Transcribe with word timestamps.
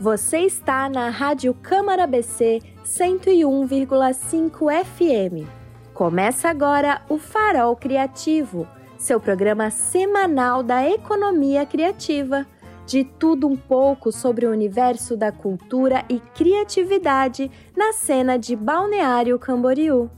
Você 0.00 0.42
está 0.42 0.88
na 0.88 1.10
Rádio 1.10 1.52
Câmara 1.52 2.06
BC 2.06 2.60
101,5 2.84 4.84
FM. 4.84 5.44
Começa 5.92 6.48
agora 6.48 7.02
o 7.08 7.18
Farol 7.18 7.74
Criativo, 7.74 8.68
seu 8.96 9.18
programa 9.18 9.70
semanal 9.70 10.62
da 10.62 10.88
economia 10.88 11.66
criativa. 11.66 12.46
De 12.86 13.02
tudo 13.02 13.48
um 13.48 13.56
pouco 13.56 14.12
sobre 14.12 14.46
o 14.46 14.52
universo 14.52 15.16
da 15.16 15.32
cultura 15.32 16.04
e 16.08 16.20
criatividade 16.20 17.50
na 17.76 17.92
cena 17.92 18.38
de 18.38 18.54
Balneário 18.54 19.36
Camboriú. 19.36 20.08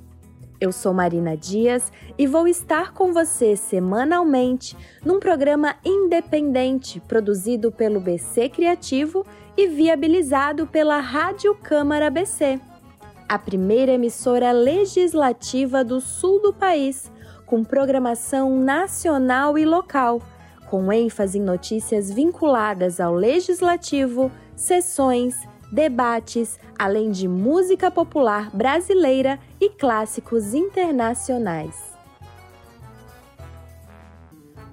Eu 0.61 0.73
sou 0.73 0.93
Marina 0.93 1.39
Dias 1.39 1.91
e 2.19 2.27
vou 2.27 2.47
estar 2.47 2.93
com 2.93 3.15
você 3.15 3.57
semanalmente 3.57 4.77
num 5.03 5.19
programa 5.19 5.75
independente 5.83 7.01
produzido 7.01 7.73
pelo 7.73 7.99
BC 7.99 8.51
Criativo 8.51 9.25
e 9.57 9.67
viabilizado 9.67 10.67
pela 10.67 11.01
Rádio 11.01 11.55
Câmara 11.55 12.11
BC, 12.11 12.61
a 13.29 13.39
primeira 13.39 13.93
emissora 13.93 14.53
legislativa 14.53 15.85
do 15.85 16.01
sul 16.01 16.41
do 16.41 16.53
país, 16.53 17.11
com 17.47 17.65
programação 17.65 18.57
nacional 18.57 19.59
e 19.59 19.65
local, 19.65 20.23
com 20.69 20.93
ênfase 20.93 21.39
em 21.39 21.43
notícias 21.43 22.11
vinculadas 22.11 23.01
ao 23.01 23.15
legislativo, 23.15 24.31
sessões, 24.55 25.37
debates, 25.73 26.59
além 26.79 27.11
de 27.11 27.29
música 27.29 27.91
popular 27.91 28.51
brasileira 28.51 29.39
e 29.61 29.69
clássicos 29.69 30.55
internacionais. 30.55 31.91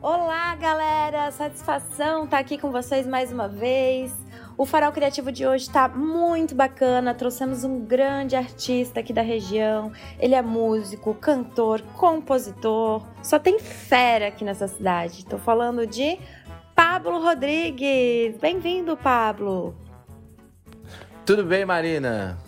Olá, 0.02 0.56
galera! 0.56 1.32
Satisfação 1.32 2.26
estar 2.26 2.40
aqui 2.40 2.58
com 2.58 2.72
vocês 2.72 3.08
mais 3.08 3.32
uma 3.32 3.48
vez. 3.48 4.27
O 4.58 4.66
Farol 4.66 4.92
Criativo 4.92 5.32
de 5.32 5.46
hoje 5.46 5.66
está 5.66 5.88
muito 5.88 6.56
bacana. 6.56 7.14
Trouxemos 7.14 7.64
um 7.64 7.80
grande 7.80 8.36
artista 8.36 9.02
aqui 9.02 9.14
da 9.14 9.22
região. 9.22 9.92
Ele 10.20 10.34
é 10.34 10.42
músico, 10.42 11.14
cantor, 11.14 11.80
compositor. 11.94 13.06
Só 13.22 13.38
tem 13.38 13.60
fera 13.60 14.30
aqui 14.30 14.44
nessa 14.44 14.68
cidade. 14.68 15.20
Estou 15.20 15.38
falando 15.38 15.86
de 15.86 16.18
Pablo 16.74 17.22
Rodrigues. 17.22 18.36
Bem-vindo, 18.40 18.98
Pablo. 18.98 19.76
Tudo 21.24 21.44
bem, 21.44 21.64
Marina? 21.64 22.40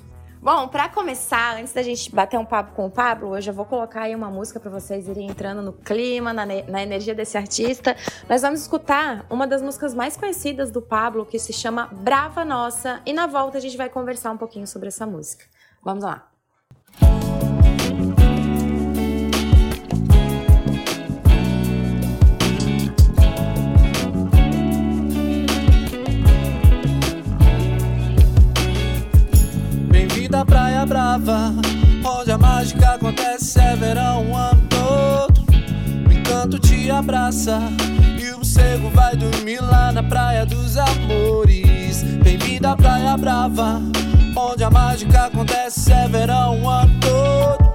Bom, 0.41 0.69
para 0.69 0.87
começar, 0.87 1.57
antes 1.57 1.73
da 1.73 1.83
gente 1.83 2.15
bater 2.15 2.39
um 2.39 2.45
papo 2.45 2.73
com 2.73 2.85
o 2.85 2.89
Pablo, 2.89 3.31
hoje 3.31 3.49
eu 3.49 3.53
vou 3.53 3.65
colocar 3.65 4.03
aí 4.03 4.15
uma 4.15 4.29
música 4.29 4.57
para 4.57 4.71
vocês 4.71 5.05
irem 5.09 5.27
entrando 5.29 5.61
no 5.61 5.73
clima, 5.73 6.31
na, 6.31 6.45
na, 6.45 6.81
energia 6.81 7.13
desse 7.13 7.37
artista. 7.37 7.93
Nós 8.29 8.41
vamos 8.41 8.61
escutar 8.61 9.25
uma 9.29 9.45
das 9.45 9.61
músicas 9.61 9.93
mais 9.93 10.15
conhecidas 10.15 10.71
do 10.71 10.81
Pablo, 10.81 11.25
que 11.25 11.37
se 11.37 11.51
chama 11.51 11.87
Brava 11.91 12.45
Nossa, 12.45 13.01
e 13.05 13.11
na 13.11 13.27
volta 13.27 13.57
a 13.57 13.61
gente 13.61 13.75
vai 13.75 13.89
conversar 13.89 14.31
um 14.31 14.37
pouquinho 14.37 14.65
sobre 14.65 14.87
essa 14.87 15.05
música. 15.05 15.43
Vamos 15.83 16.05
lá. 16.05 16.29
Da 30.39 30.45
Praia 30.45 30.85
Brava, 30.85 31.53
onde 32.05 32.31
a 32.31 32.37
mágica 32.37 32.91
acontece 32.91 33.59
é 33.59 33.75
verão 33.75 34.25
o 34.31 34.35
ano 34.37 34.61
todo. 34.69 35.43
O 36.07 36.13
encanto 36.13 36.57
te 36.57 36.89
abraça 36.89 37.59
e 38.17 38.31
o 38.31 38.37
morcego 38.37 38.89
vai 38.91 39.17
dormir 39.17 39.59
lá 39.59 39.91
na 39.91 40.01
Praia 40.01 40.45
dos 40.45 40.77
Amores. 40.77 42.03
Bem-vindo 42.23 42.65
à 42.69 42.77
Praia 42.77 43.17
Brava, 43.17 43.81
onde 44.33 44.63
a 44.63 44.69
mágica 44.69 45.25
acontece 45.25 45.91
é 45.91 46.08
verão 46.08 46.61
o 46.61 46.69
ano 46.69 46.93
todo. 47.02 47.73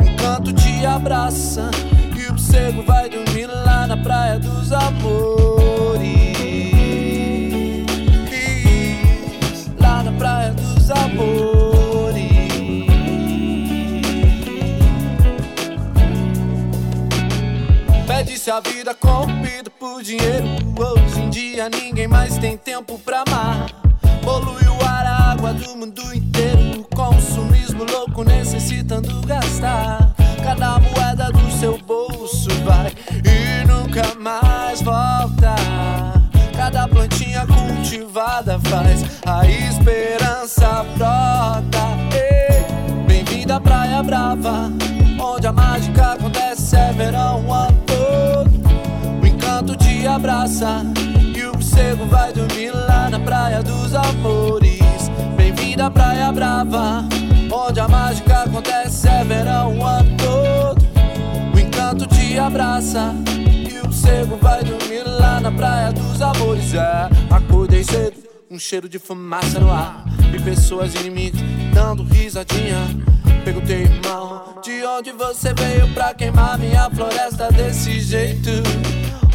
O 0.00 0.10
encanto 0.10 0.52
te 0.52 0.84
abraça 0.84 1.70
e 2.18 2.26
o 2.26 2.32
morcego 2.32 2.82
vai 2.82 3.08
dormir 3.08 3.46
lá 3.46 3.86
na 3.86 3.96
Praia 3.96 4.40
dos 4.40 4.72
Amores. 4.72 5.52
Lá 9.78 10.02
na 10.02 10.10
Praia 10.10 10.52
dos 10.52 10.90
Amores. 10.90 11.51
Perde-se 18.32 18.50
a 18.50 18.60
vida 18.60 18.94
corrompida 18.94 19.70
por 19.78 20.02
dinheiro. 20.02 20.46
Hoje 20.78 21.20
em 21.20 21.28
dia 21.28 21.68
ninguém 21.68 22.08
mais 22.08 22.38
tem 22.38 22.56
tempo 22.56 22.98
pra 22.98 23.24
amar. 23.28 23.66
Polui 24.22 24.64
o 24.64 24.84
ar, 24.88 25.04
a 25.06 25.32
água 25.32 25.52
do 25.52 25.76
mundo 25.76 26.02
inteiro. 26.14 26.82
Consumismo 26.96 27.84
louco 27.84 28.24
necessitando 28.24 29.20
gastar. 29.26 30.14
Cada 30.42 30.78
moeda 30.78 31.30
do 31.30 31.50
seu 31.60 31.76
bolso 31.76 32.48
vai 32.64 32.94
e 33.22 33.66
nunca 33.66 34.14
mais 34.18 34.80
volta. 34.80 35.54
Cada 36.56 36.88
plantinha 36.88 37.46
cultivada 37.46 38.58
faz 38.60 39.04
a 39.26 39.46
esperança 39.46 40.86
brota. 40.96 41.82
Bem-vinda 43.06 43.56
à 43.56 43.60
Praia 43.60 44.02
Brava, 44.02 44.72
te 50.02 50.06
abraça 50.08 50.82
e 51.32 51.44
o 51.44 51.52
morcego 51.52 52.06
vai 52.06 52.32
dormir 52.32 52.72
lá 52.72 53.08
na 53.08 53.20
Praia 53.20 53.62
dos 53.62 53.94
Amores. 53.94 54.80
Bem-vinda 55.36 55.86
à 55.86 55.90
Praia 55.92 56.32
Brava, 56.32 57.04
onde 57.52 57.78
a 57.78 57.86
mágica 57.86 58.42
acontece 58.42 59.06
é 59.06 59.22
verão 59.22 59.78
o 59.78 59.86
ano 59.86 60.16
todo. 60.16 60.84
O 61.54 61.56
encanto 61.56 62.04
te 62.08 62.36
abraça 62.36 63.14
e 63.70 63.78
o 63.78 63.84
morcego 63.84 64.36
vai 64.42 64.64
dormir 64.64 65.04
lá 65.06 65.38
na 65.38 65.52
Praia 65.52 65.92
dos 65.92 66.20
Amores. 66.20 66.74
É, 66.74 67.08
acordei 67.30 67.84
cedo, 67.84 68.16
um 68.50 68.58
cheiro 68.58 68.88
de 68.88 68.98
fumaça 68.98 69.60
no 69.60 69.70
ar 69.70 70.04
e 70.34 70.42
pessoas 70.42 70.96
inimigas 70.96 71.40
dando 71.72 72.02
risadinha. 72.02 72.78
Perguntei, 73.44 73.82
irmão, 73.82 74.56
de 74.64 74.84
onde 74.84 75.12
você 75.12 75.54
veio 75.54 75.86
pra 75.94 76.12
queimar 76.12 76.58
minha 76.58 76.90
floresta 76.90 77.52
desse 77.52 78.00
jeito? 78.00 78.50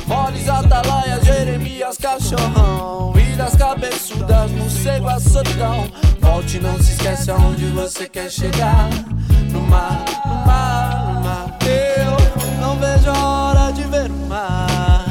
Moles, 0.07 0.47
atalaia, 0.47 1.19
Jeremias, 1.23 1.97
cachorrão. 1.97 3.13
E 3.15 3.35
das 3.35 3.55
cabeçudas, 3.55 4.49
morcego, 4.51 5.07
a 5.07 5.19
solidão 5.19 5.87
Volte, 6.21 6.59
não 6.59 6.77
se 6.81 6.91
esquece 6.91 7.31
aonde 7.31 7.65
você 7.67 8.07
quer 8.07 8.29
chegar. 8.29 8.89
No 9.51 9.61
mar, 9.61 10.03
no 10.25 10.35
mar, 10.45 11.13
no 11.13 11.21
mar. 11.21 11.57
Eu 11.65 12.61
não 12.61 12.75
vejo 12.77 13.09
a 13.09 13.27
hora 13.27 13.71
de 13.71 13.83
ver 13.83 14.09
o 14.09 14.27
mar. 14.27 15.05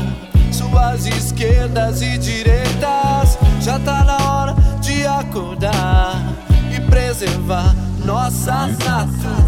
Suas 0.52 1.06
esquerdas 1.06 2.00
e 2.02 2.16
direitas 2.18 3.38
Já 3.60 3.78
tá 3.80 4.04
na 4.04 4.30
hora 4.30 4.54
de 4.80 5.06
acordar 5.06 6.22
E 6.70 6.80
preservar 6.80 7.74
nossa 8.04 8.66
natureza. 8.66 9.45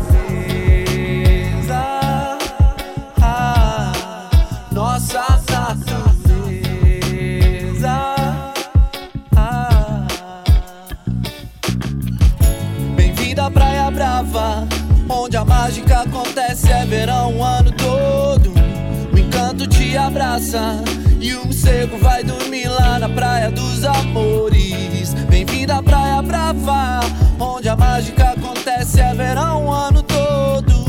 Abraça 20.49 20.83
e 21.21 21.35
o 21.35 21.45
morcego 21.45 21.99
vai 21.99 22.25
dormir 22.25 22.69
lá 22.69 22.99
na 22.99 23.09
Praia 23.09 23.51
dos 23.51 23.85
Amores. 23.85 25.13
Bem-vindo 25.29 25.73
à 25.73 25.83
Praia 25.83 26.23
Brava, 26.23 27.01
onde 27.39 27.69
a 27.69 27.77
mágica 27.77 28.31
acontece 28.31 29.01
é 29.01 29.15
verão 29.15 29.67
o 29.67 29.71
ano 29.73 30.03
todo. 30.03 30.85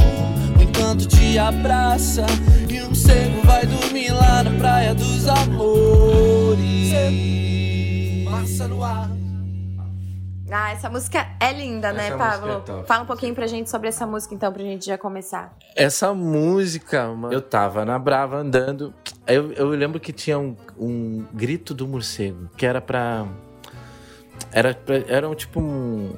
O 0.57 0.61
encanto 0.61 1.07
te 1.07 1.37
abraça 1.37 2.25
e 2.69 2.81
um 2.81 2.95
cego 2.95 3.41
vai 3.45 3.65
dormir 3.65 4.11
lá 4.11 4.43
na 4.43 4.51
praia 4.57 4.95
dos 4.95 5.27
amores. 5.27 6.93
Massa 8.25 8.67
no 8.67 8.83
ar. 8.83 9.09
Ah, 10.51 10.71
essa 10.71 10.89
música 10.89 11.27
é 11.39 11.53
linda, 11.53 11.93
né, 11.93 12.07
Essa 12.07 12.17
Pablo? 12.17 12.63
é. 12.81 12.83
Fala 12.83 13.03
um 13.03 13.05
pouquinho 13.05 13.35
pra 13.35 13.45
gente 13.45 13.69
sobre 13.69 13.87
essa 13.87 14.07
música, 14.07 14.33
então, 14.33 14.51
pra 14.51 14.63
gente 14.63 14.85
já 14.85 14.97
começar. 14.97 15.53
Essa 15.75 16.11
música, 16.13 17.07
mano, 17.09 17.31
eu 17.33 17.41
tava 17.41 17.85
na 17.85 17.99
Brava 17.99 18.37
andando. 18.37 18.93
Eu, 19.29 19.51
eu 19.53 19.69
lembro 19.69 19.99
que 19.99 20.11
tinha 20.11 20.37
um, 20.39 20.55
um 20.77 21.23
grito 21.33 21.73
do 21.73 21.87
morcego, 21.87 22.49
que 22.57 22.65
era 22.65 22.81
pra. 22.81 23.25
Era, 24.51 24.73
pra, 24.73 24.95
era 25.07 25.29
um, 25.29 25.35
tipo 25.35 25.59
um, 25.61 26.13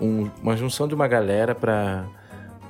um- 0.00 0.30
uma 0.42 0.56
junção 0.56 0.88
de 0.88 0.94
uma 0.94 1.06
galera 1.08 1.54
pra, 1.54 2.06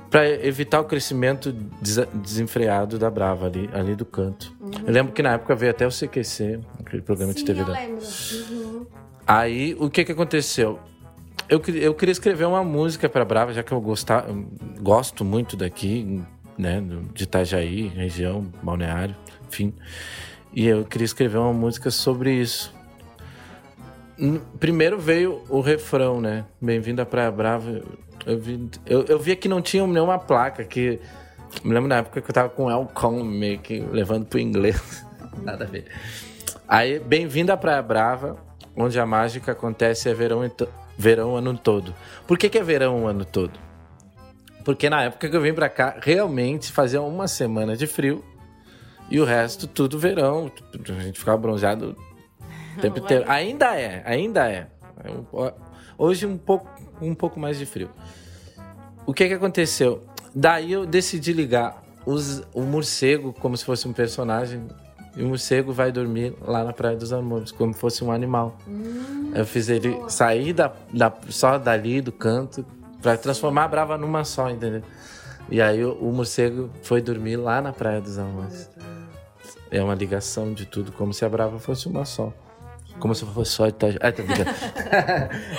pra 0.09 0.27
evitar 0.27 0.81
o 0.81 0.83
crescimento 0.83 1.51
desa- 1.81 2.09
desenfreado 2.13 2.97
da 2.99 3.09
Brava 3.09 3.45
ali, 3.45 3.69
ali 3.73 3.95
do 3.95 4.05
canto. 4.05 4.51
Eu 4.85 4.91
lembro 4.91 5.13
que 5.13 5.21
na 5.23 5.33
época 5.33 5.55
veio 5.55 5.71
até 5.71 5.85
o 5.87 5.91
CQC, 5.91 6.59
aquele 6.79 7.01
programa 7.01 7.33
de 7.33 7.45
TV 7.45 7.63
da. 7.63 7.71
lembro. 7.73 8.03
Uhum. 8.51 8.85
Aí, 9.25 9.75
o 9.79 9.89
que 9.89 10.03
que 10.03 10.11
aconteceu? 10.11 10.79
Eu, 11.47 11.61
eu 11.75 11.93
queria 11.93 12.11
escrever 12.11 12.45
uma 12.45 12.63
música 12.63 13.07
para 13.07 13.23
Brava, 13.23 13.53
já 13.53 13.63
que 13.63 13.71
eu, 13.71 13.79
gostar, 13.79 14.25
eu 14.27 14.45
gosto 14.81 15.23
muito 15.23 15.55
daqui, 15.55 16.21
né, 16.57 16.83
de 17.13 17.23
Itajaí, 17.23 17.87
região, 17.87 18.45
balneário, 18.61 19.15
enfim. 19.49 19.73
E 20.53 20.67
eu 20.67 20.85
queria 20.85 21.05
escrever 21.05 21.37
uma 21.37 21.53
música 21.53 21.91
sobre 21.91 22.33
isso. 22.33 22.73
Primeiro 24.59 24.99
veio 24.99 25.43
o 25.49 25.61
refrão, 25.61 26.21
né? 26.21 26.45
Bem-vindo 26.61 27.01
à 27.01 27.05
Praia 27.05 27.31
Brava. 27.31 27.81
Eu 28.25 28.39
vi, 28.39 28.69
eu, 28.85 29.05
eu 29.05 29.19
vi 29.19 29.35
que 29.35 29.47
não 29.47 29.61
tinha 29.61 29.85
nenhuma 29.85 30.19
placa 30.19 30.63
que. 30.63 30.99
Me 31.63 31.73
lembro 31.73 31.89
na 31.89 31.97
época 31.97 32.21
que 32.21 32.29
eu 32.29 32.33
tava 32.33 32.49
com 32.49 32.65
o 32.65 32.71
Elcon 32.71 33.23
meio 33.23 33.59
que 33.59 33.79
levando 33.79 34.25
pro 34.25 34.39
inglês. 34.39 35.05
Nada 35.41 35.65
a 35.65 35.67
ver. 35.67 35.85
Aí, 36.67 36.99
bem-vindo 36.99 37.51
à 37.51 37.57
Praia 37.57 37.81
Brava, 37.81 38.37
onde 38.75 38.99
a 38.99 39.05
mágica 39.05 39.53
acontece 39.53 40.09
é 40.09 40.13
verão, 40.13 40.41
verão 40.97 41.31
o 41.31 41.35
ano 41.37 41.57
todo. 41.57 41.95
Por 42.27 42.37
que, 42.37 42.49
que 42.49 42.57
é 42.57 42.63
verão 42.63 43.03
o 43.03 43.07
ano 43.07 43.25
todo? 43.25 43.53
Porque 44.63 44.89
na 44.89 45.03
época 45.03 45.27
que 45.27 45.35
eu 45.35 45.41
vim 45.41 45.53
pra 45.53 45.69
cá, 45.69 45.95
realmente 45.99 46.71
fazia 46.71 47.01
uma 47.01 47.27
semana 47.27 47.75
de 47.75 47.87
frio 47.87 48.23
e 49.09 49.19
o 49.19 49.25
resto 49.25 49.67
tudo 49.67 49.97
verão. 49.97 50.51
A 50.73 51.01
gente 51.01 51.19
ficava 51.19 51.37
bronzeado 51.37 51.95
o 52.77 52.79
tempo 52.81 52.99
inteiro. 52.99 53.25
Ainda 53.27 53.75
é, 53.75 54.03
ainda 54.05 54.49
é. 54.49 54.67
Hoje 55.97 56.25
um 56.25 56.37
pouco, 56.37 56.69
um 57.01 57.15
pouco 57.15 57.39
mais 57.39 57.57
de 57.57 57.65
frio. 57.65 57.89
O 59.05 59.13
que 59.13 59.27
que 59.27 59.33
aconteceu? 59.33 60.03
Daí 60.33 60.71
eu 60.71 60.85
decidi 60.85 61.33
ligar 61.33 61.83
os, 62.05 62.43
o 62.53 62.61
morcego 62.61 63.33
como 63.33 63.57
se 63.57 63.65
fosse 63.65 63.87
um 63.87 63.93
personagem. 63.93 64.67
E 65.15 65.23
o 65.23 65.27
morcego 65.27 65.73
vai 65.73 65.91
dormir 65.91 66.33
lá 66.41 66.63
na 66.63 66.71
Praia 66.71 66.95
dos 66.95 67.11
Amores, 67.11 67.51
como 67.51 67.73
se 67.73 67.79
fosse 67.79 68.03
um 68.03 68.11
animal. 68.11 68.55
Hum, 68.67 69.31
eu 69.33 69.45
fiz 69.45 69.67
ele 69.67 69.89
boa. 69.89 70.09
sair 70.09 70.53
da, 70.53 70.71
da, 70.93 71.11
só 71.29 71.57
dali, 71.57 71.99
do 71.99 72.11
canto, 72.11 72.65
para 73.01 73.17
transformar 73.17 73.65
a 73.65 73.67
Brava 73.67 73.97
numa 73.97 74.23
só, 74.23 74.49
entendeu? 74.49 74.83
E 75.49 75.61
aí 75.61 75.83
o, 75.83 75.93
o 75.93 76.13
morcego 76.13 76.69
foi 76.83 77.01
dormir 77.01 77.37
lá 77.37 77.61
na 77.61 77.73
Praia 77.73 77.99
dos 77.99 78.19
Amores. 78.19 78.69
É 79.71 79.83
uma 79.83 79.95
ligação 79.95 80.53
de 80.53 80.65
tudo, 80.65 80.91
como 80.91 81.13
se 81.13 81.23
a 81.23 81.29
Brava 81.29 81.59
fosse 81.59 81.87
uma 81.87 82.05
só. 82.05 82.33
Como 82.99 83.15
se 83.15 83.25
fosse 83.25 83.51
só 83.51 83.67
Itajaí. 83.67 83.99
É, 84.01 84.11
tá 84.11 84.23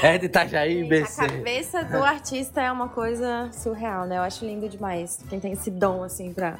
é 0.02 0.18
de 0.18 0.26
Itajaí, 0.26 0.84
BC. 0.84 1.20
A 1.22 1.28
cabeça 1.28 1.84
do 1.84 2.04
artista 2.04 2.60
é 2.60 2.70
uma 2.70 2.88
coisa 2.88 3.48
surreal, 3.52 4.06
né? 4.06 4.18
Eu 4.18 4.22
acho 4.22 4.44
lindo 4.44 4.68
demais. 4.68 5.24
Quem 5.28 5.40
tem 5.40 5.52
esse 5.52 5.70
dom, 5.70 6.02
assim, 6.02 6.34
pra, 6.34 6.58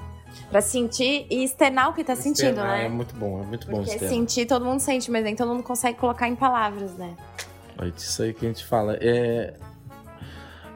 pra 0.51 0.61
sentir 0.61 1.27
e 1.29 1.45
externar 1.45 1.91
o 1.91 1.93
que 1.93 2.03
tá 2.03 2.15
externar, 2.15 2.37
sentindo, 2.37 2.63
né? 2.63 2.87
É 2.87 2.89
muito 2.89 3.15
bom, 3.15 3.43
é 3.43 3.45
muito 3.45 3.67
bom 3.67 3.83
Porque 3.85 3.99
sentir, 3.99 4.47
todo 4.47 4.65
mundo 4.65 4.81
sente, 4.81 5.11
mas 5.11 5.23
nem 5.23 5.37
todo 5.37 5.49
mundo 5.49 5.63
consegue 5.63 5.99
colocar 5.99 6.29
em 6.29 6.37
palavras, 6.37 6.93
né? 6.95 7.15
É 7.79 7.89
isso 7.89 8.23
aí 8.23 8.33
que 8.33 8.45
a 8.45 8.49
gente 8.49 8.65
fala. 8.65 8.97
É... 9.01 9.55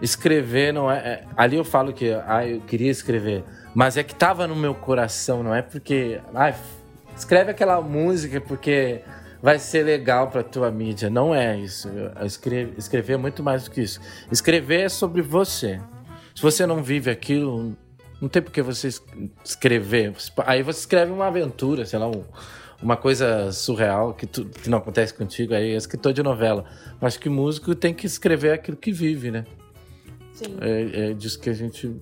Escrever 0.02 0.72
não 0.72 0.90
é... 0.90 0.98
é... 0.98 1.24
Ali 1.36 1.56
eu 1.56 1.64
falo 1.64 1.92
que 1.92 2.12
ah, 2.26 2.46
eu 2.46 2.60
queria 2.60 2.90
escrever, 2.90 3.42
mas 3.74 3.96
é 3.96 4.02
que 4.02 4.14
tava 4.14 4.46
no 4.46 4.54
meu 4.54 4.74
coração, 4.74 5.42
não 5.42 5.54
é 5.54 5.60
porque... 5.60 6.20
Ah, 6.34 6.54
escreve 7.16 7.50
aquela 7.50 7.80
música 7.80 8.40
porque 8.40 9.02
vai 9.42 9.58
ser 9.58 9.84
legal 9.84 10.30
para 10.30 10.42
tua 10.42 10.70
mídia. 10.70 11.10
Não 11.10 11.34
é 11.34 11.58
isso. 11.58 11.88
Escrever, 12.24 12.74
escrever 12.78 13.12
é 13.12 13.16
muito 13.16 13.42
mais 13.42 13.64
do 13.64 13.70
que 13.70 13.82
isso. 13.82 14.00
Escrever 14.32 14.82
é 14.82 14.88
sobre 14.88 15.20
você. 15.20 15.80
Se 16.34 16.40
você 16.40 16.64
não 16.64 16.82
vive 16.82 17.10
aquilo, 17.10 17.76
não 18.20 18.28
tem 18.28 18.40
por 18.40 18.50
que 18.50 18.62
você 18.62 18.88
escrever. 19.44 20.14
Aí 20.46 20.62
você 20.62 20.80
escreve 20.80 21.12
uma 21.12 21.26
aventura, 21.26 21.84
sei 21.84 21.98
lá, 21.98 22.08
um, 22.08 22.24
uma 22.82 22.96
coisa 22.96 23.52
surreal 23.52 24.14
que, 24.14 24.26
tu, 24.26 24.46
que 24.46 24.70
não 24.70 24.78
acontece 24.78 25.12
contigo. 25.12 25.52
Aí 25.52 25.72
é 25.72 25.76
escritor 25.76 26.14
de 26.14 26.22
novela. 26.22 26.64
Mas 26.98 27.18
que 27.18 27.28
músico 27.28 27.74
tem 27.74 27.92
que 27.92 28.06
escrever 28.06 28.52
aquilo 28.52 28.78
que 28.78 28.92
vive, 28.92 29.30
né? 29.30 29.44
Sim. 30.32 30.56
É, 30.60 31.10
é 31.10 31.12
disso 31.12 31.38
que 31.38 31.50
a 31.50 31.54
gente 31.54 31.94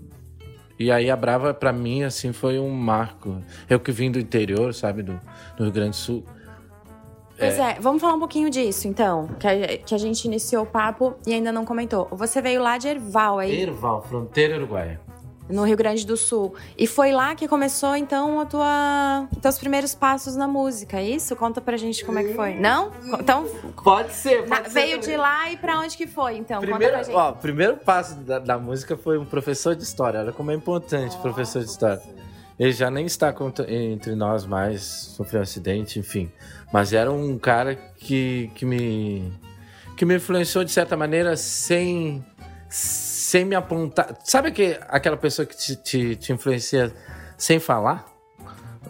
e 0.83 0.91
aí 0.91 1.11
a 1.11 1.17
Brava, 1.17 1.55
para 1.55 1.73
mim, 1.73 2.03
assim, 2.03 2.33
foi 2.33 2.59
um 2.59 2.71
marco. 2.71 3.39
Eu 3.69 3.81
que 3.81 3.93
vim 3.93 4.11
do 4.11 4.19
interior, 4.19 4.75
sabe, 4.75 5.03
do, 5.03 5.21
do 5.57 5.65
Rio 5.65 5.73
Grande 5.73 5.91
do 5.91 5.97
Sul. 5.97 6.25
Pois 7.39 7.59
é. 7.59 7.73
é, 7.73 7.81
vamos 7.81 8.01
falar 8.01 8.15
um 8.15 8.19
pouquinho 8.19 8.51
disso, 8.51 8.87
então. 8.87 9.29
Que 9.39 9.47
a, 9.47 9.79
que 9.79 9.95
a 9.95 9.99
gente 9.99 10.25
iniciou 10.25 10.65
o 10.65 10.67
papo 10.67 11.15
e 11.27 11.33
ainda 11.33 11.51
não 11.51 11.65
comentou. 11.65 12.09
Você 12.13 12.41
veio 12.41 12.63
lá 12.63 12.79
de 12.79 12.89
Erval, 12.89 13.39
aí? 13.39 13.63
Erval, 13.63 14.03
fronteira 14.03 14.57
uruguaia. 14.57 15.01
No 15.53 15.65
Rio 15.65 15.77
Grande 15.77 16.07
do 16.07 16.17
Sul. 16.17 16.55
E 16.77 16.87
foi 16.87 17.13
lá 17.13 17.35
que 17.35 17.47
começou, 17.47 17.95
então, 17.95 18.41
a 18.41 18.47
tua, 18.47 19.29
teus 19.41 19.59
primeiros 19.59 19.95
passos 19.95 20.35
na 20.35 20.49
música, 20.49 20.99
é 20.99 21.05
isso? 21.05 21.37
Conta 21.37 21.61
pra 21.61 21.77
gente 21.77 22.05
como 22.05 22.19
é 22.19 22.25
que 22.25 22.35
foi. 22.35 22.55
Não? 22.55 22.91
Então. 23.19 23.47
Pode 23.83 24.13
ser, 24.13 24.47
pode 24.47 24.51
na, 24.51 24.65
ser 24.65 24.71
Veio 24.71 24.99
de 24.99 25.17
lá 25.17 25.51
e 25.51 25.57
pra 25.57 25.79
onde 25.79 25.97
que 25.97 26.07
foi, 26.07 26.37
então? 26.37 26.61
Primeiro. 26.61 26.97
Ó, 27.13 27.31
o 27.31 27.37
primeiro 27.37 27.77
passo 27.77 28.15
da, 28.17 28.39
da, 28.39 28.59
música 28.59 28.97
foi 28.97 29.19
um 29.19 29.25
professor 29.25 29.77
de 29.77 29.83
história. 29.83 30.21
Olha 30.21 30.33
como 30.33 30.51
é 30.51 30.55
importante, 30.55 31.17
oh, 31.19 31.23
professor 31.23 31.63
de 31.63 31.71
história. 31.71 32.03
Ele 32.59 32.73
já 32.73 32.91
nem 32.91 33.07
está 33.07 33.35
entre 33.69 34.15
nós 34.15 34.47
mais, 34.47 34.83
sofreu 35.17 35.41
um 35.41 35.43
acidente, 35.43 35.99
enfim. 35.99 36.31
Mas 36.73 36.93
era 36.93 37.11
um 37.11 37.39
cara 37.39 37.75
que, 37.75 38.51
que 38.55 38.65
me 38.65 39.33
que 39.97 40.05
me 40.05 40.17
influenciou 40.17 40.65
de 40.65 40.71
certa 40.73 40.97
maneira 40.97 41.37
sem 41.37 42.25
sem 43.33 43.47
me 43.47 43.55
apontar. 43.55 44.15
Sabe 44.25 44.53
que 44.53 44.79
aquela 44.89 45.17
pessoa 45.17 45.47
que 45.47 45.57
te, 45.57 45.75
te, 45.75 46.17
te 46.17 46.35
influencia 46.35 46.93
sem 47.39 47.59
falar? 47.59 48.05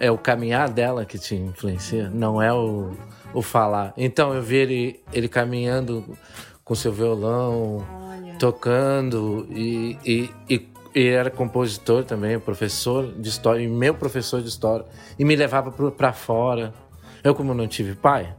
É 0.00 0.10
o 0.10 0.18
caminhar 0.18 0.68
dela 0.68 1.04
que 1.04 1.16
te 1.16 1.36
influencia, 1.36 2.10
não 2.10 2.42
é 2.42 2.52
o, 2.52 2.90
o 3.32 3.40
falar. 3.40 3.94
Então 3.96 4.34
eu 4.34 4.42
vi 4.42 4.56
ele, 4.56 5.00
ele 5.12 5.28
caminhando 5.28 6.18
com 6.64 6.74
seu 6.74 6.92
violão, 6.92 7.86
Olha. 7.88 8.34
tocando 8.36 9.46
e, 9.48 9.96
e, 10.04 10.30
e 10.50 10.68
ele 10.92 11.10
era 11.10 11.30
compositor 11.30 12.02
também, 12.02 12.36
professor 12.40 13.12
de 13.12 13.28
história, 13.28 13.62
e 13.62 13.68
meu 13.68 13.94
professor 13.94 14.42
de 14.42 14.48
história, 14.48 14.84
e 15.16 15.24
me 15.24 15.36
levava 15.36 15.70
para 15.70 16.12
fora. 16.12 16.74
Eu, 17.22 17.32
como 17.32 17.54
não 17.54 17.68
tive 17.68 17.94
pai, 17.94 18.34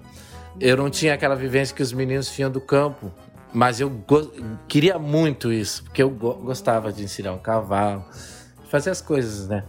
eu 0.59 0.75
não 0.75 0.89
tinha 0.89 1.13
aquela 1.13 1.35
vivência 1.35 1.73
que 1.73 1.81
os 1.81 1.94
meninos 1.94 2.29
tinham 2.29 2.51
do 2.51 2.59
campo. 2.59 3.09
Mas 3.53 3.79
eu 3.79 3.91
queria 4.67 4.97
muito 4.97 5.53
isso, 5.53 5.83
porque 5.83 6.01
eu 6.01 6.09
go 6.09 6.33
gostava 6.33 6.91
de 6.91 7.03
ensinar 7.03 7.33
um 7.33 7.38
cavalo, 7.38 8.03
fazer 8.67 8.89
as 8.89 9.00
coisas, 9.00 9.47
né? 9.47 9.63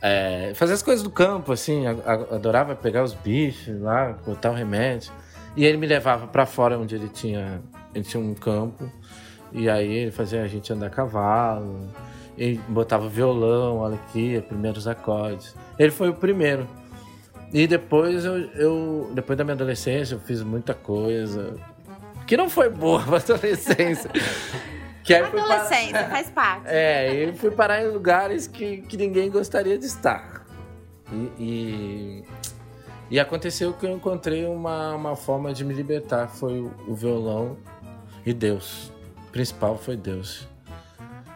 É, 0.00 0.52
fazer 0.54 0.72
as 0.72 0.82
coisas 0.82 1.02
do 1.02 1.10
campo, 1.10 1.52
assim, 1.52 1.86
adorava 1.86 2.74
pegar 2.74 3.04
os 3.04 3.12
bichos 3.12 3.78
lá, 3.80 4.18
botar 4.26 4.50
o 4.50 4.54
remédio. 4.54 5.12
E 5.54 5.64
ele 5.64 5.76
me 5.76 5.86
levava 5.86 6.26
para 6.26 6.46
fora 6.46 6.78
onde 6.78 6.94
ele 6.94 7.08
tinha, 7.08 7.60
ele 7.94 8.02
tinha 8.02 8.20
um 8.20 8.34
campo. 8.34 8.90
E 9.52 9.68
aí 9.68 9.92
ele 9.92 10.10
fazia 10.10 10.42
a 10.42 10.48
gente 10.48 10.72
andar 10.72 10.86
a 10.86 10.90
cavalo, 10.90 11.90
e 12.36 12.54
botava 12.68 13.08
violão, 13.08 13.78
olha 13.78 13.96
aqui, 13.96 14.40
primeiros 14.48 14.88
acordes. 14.88 15.54
Ele 15.78 15.90
foi 15.90 16.08
o 16.08 16.14
primeiro. 16.14 16.66
E 17.52 17.66
depois 17.66 18.24
eu, 18.24 18.38
eu, 18.54 19.10
depois 19.14 19.36
da 19.36 19.44
minha 19.44 19.54
adolescência, 19.54 20.14
eu 20.14 20.20
fiz 20.20 20.42
muita 20.42 20.72
coisa 20.72 21.54
que 22.32 22.36
não 22.38 22.48
foi 22.48 22.70
boa 22.70 22.98
pra 23.04 23.18
adolescência. 23.18 24.10
que 25.04 25.12
aí 25.12 25.22
adolescência, 25.22 26.08
faz 26.08 26.30
parte. 26.30 26.62
É, 26.66 27.24
e 27.24 27.32
fui 27.34 27.50
parar 27.50 27.82
em 27.82 27.88
lugares 27.88 28.46
que, 28.46 28.78
que 28.78 28.96
ninguém 28.96 29.30
gostaria 29.30 29.76
de 29.76 29.84
estar. 29.84 30.46
E, 31.12 31.30
e, 31.38 32.24
e, 33.10 33.20
aconteceu 33.20 33.74
que 33.74 33.84
eu 33.84 33.90
encontrei 33.90 34.46
uma, 34.46 34.94
uma 34.94 35.14
forma 35.14 35.52
de 35.52 35.62
me 35.62 35.74
libertar. 35.74 36.26
Foi 36.28 36.58
o, 36.58 36.72
o 36.88 36.94
violão 36.94 37.58
e 38.24 38.32
Deus. 38.32 38.90
O 39.28 39.30
principal 39.30 39.76
foi 39.76 39.94
Deus. 39.94 40.48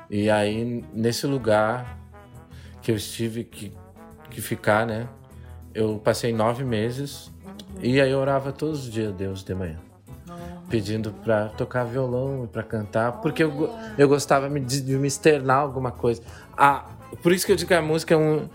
E 0.09 0.31
aí, 0.31 0.83
nesse 0.95 1.27
lugar 1.27 1.99
que 2.81 2.91
eu 2.91 2.97
estive 2.97 3.45
que, 3.45 3.71
que 4.31 4.41
ficar, 4.41 4.87
né? 4.87 5.07
eu 5.75 6.01
passei 6.03 6.33
nove 6.33 6.65
meses 6.65 7.31
e 7.83 8.01
aí 8.01 8.11
eu 8.11 8.19
orava 8.19 8.51
todos 8.51 8.87
os 8.87 8.91
dias 8.91 9.13
Deus 9.13 9.45
de 9.45 9.55
manhã. 9.55 9.86
Pedindo 10.69 11.13
para 11.13 11.49
tocar 11.51 11.85
violão 11.85 12.45
e 12.45 12.47
para 12.49 12.63
cantar, 12.63 13.21
porque 13.21 13.45
eu, 13.45 13.71
eu 13.97 14.09
gostava 14.09 14.49
de, 14.49 14.81
de 14.81 14.97
me 14.97 15.07
externar 15.07 15.59
alguma 15.59 15.93
coisa. 15.93 16.23
Ah, 16.57 16.85
por 17.23 17.33
isso 17.33 17.47
que 17.47 17.53
eu 17.53 17.57
digo 17.57 17.69
que 17.69 17.75
a 17.75 17.83
música 17.83 18.15
é 18.15 18.17
um. 18.17 18.49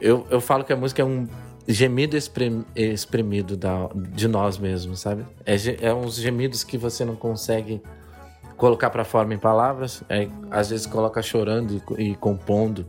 Eu, 0.00 0.26
eu 0.28 0.40
falo 0.40 0.64
que 0.64 0.72
a 0.72 0.76
música 0.76 1.02
é 1.02 1.04
um 1.04 1.28
gemido 1.66 2.16
exprimido 2.16 3.56
da, 3.56 3.88
de 3.94 4.26
nós 4.26 4.58
mesmos, 4.58 5.00
sabe? 5.00 5.24
É, 5.46 5.54
é 5.86 5.94
uns 5.94 6.16
gemidos 6.16 6.64
que 6.64 6.76
você 6.76 7.04
não 7.04 7.14
consegue 7.14 7.80
colocar 8.56 8.90
para 8.90 9.04
forma 9.04 9.34
em 9.34 9.38
palavras. 9.38 10.02
É, 10.08 10.28
às 10.50 10.70
vezes 10.70 10.86
coloca 10.86 11.22
chorando 11.22 11.80
e, 11.98 12.10
e 12.10 12.16
compondo. 12.16 12.86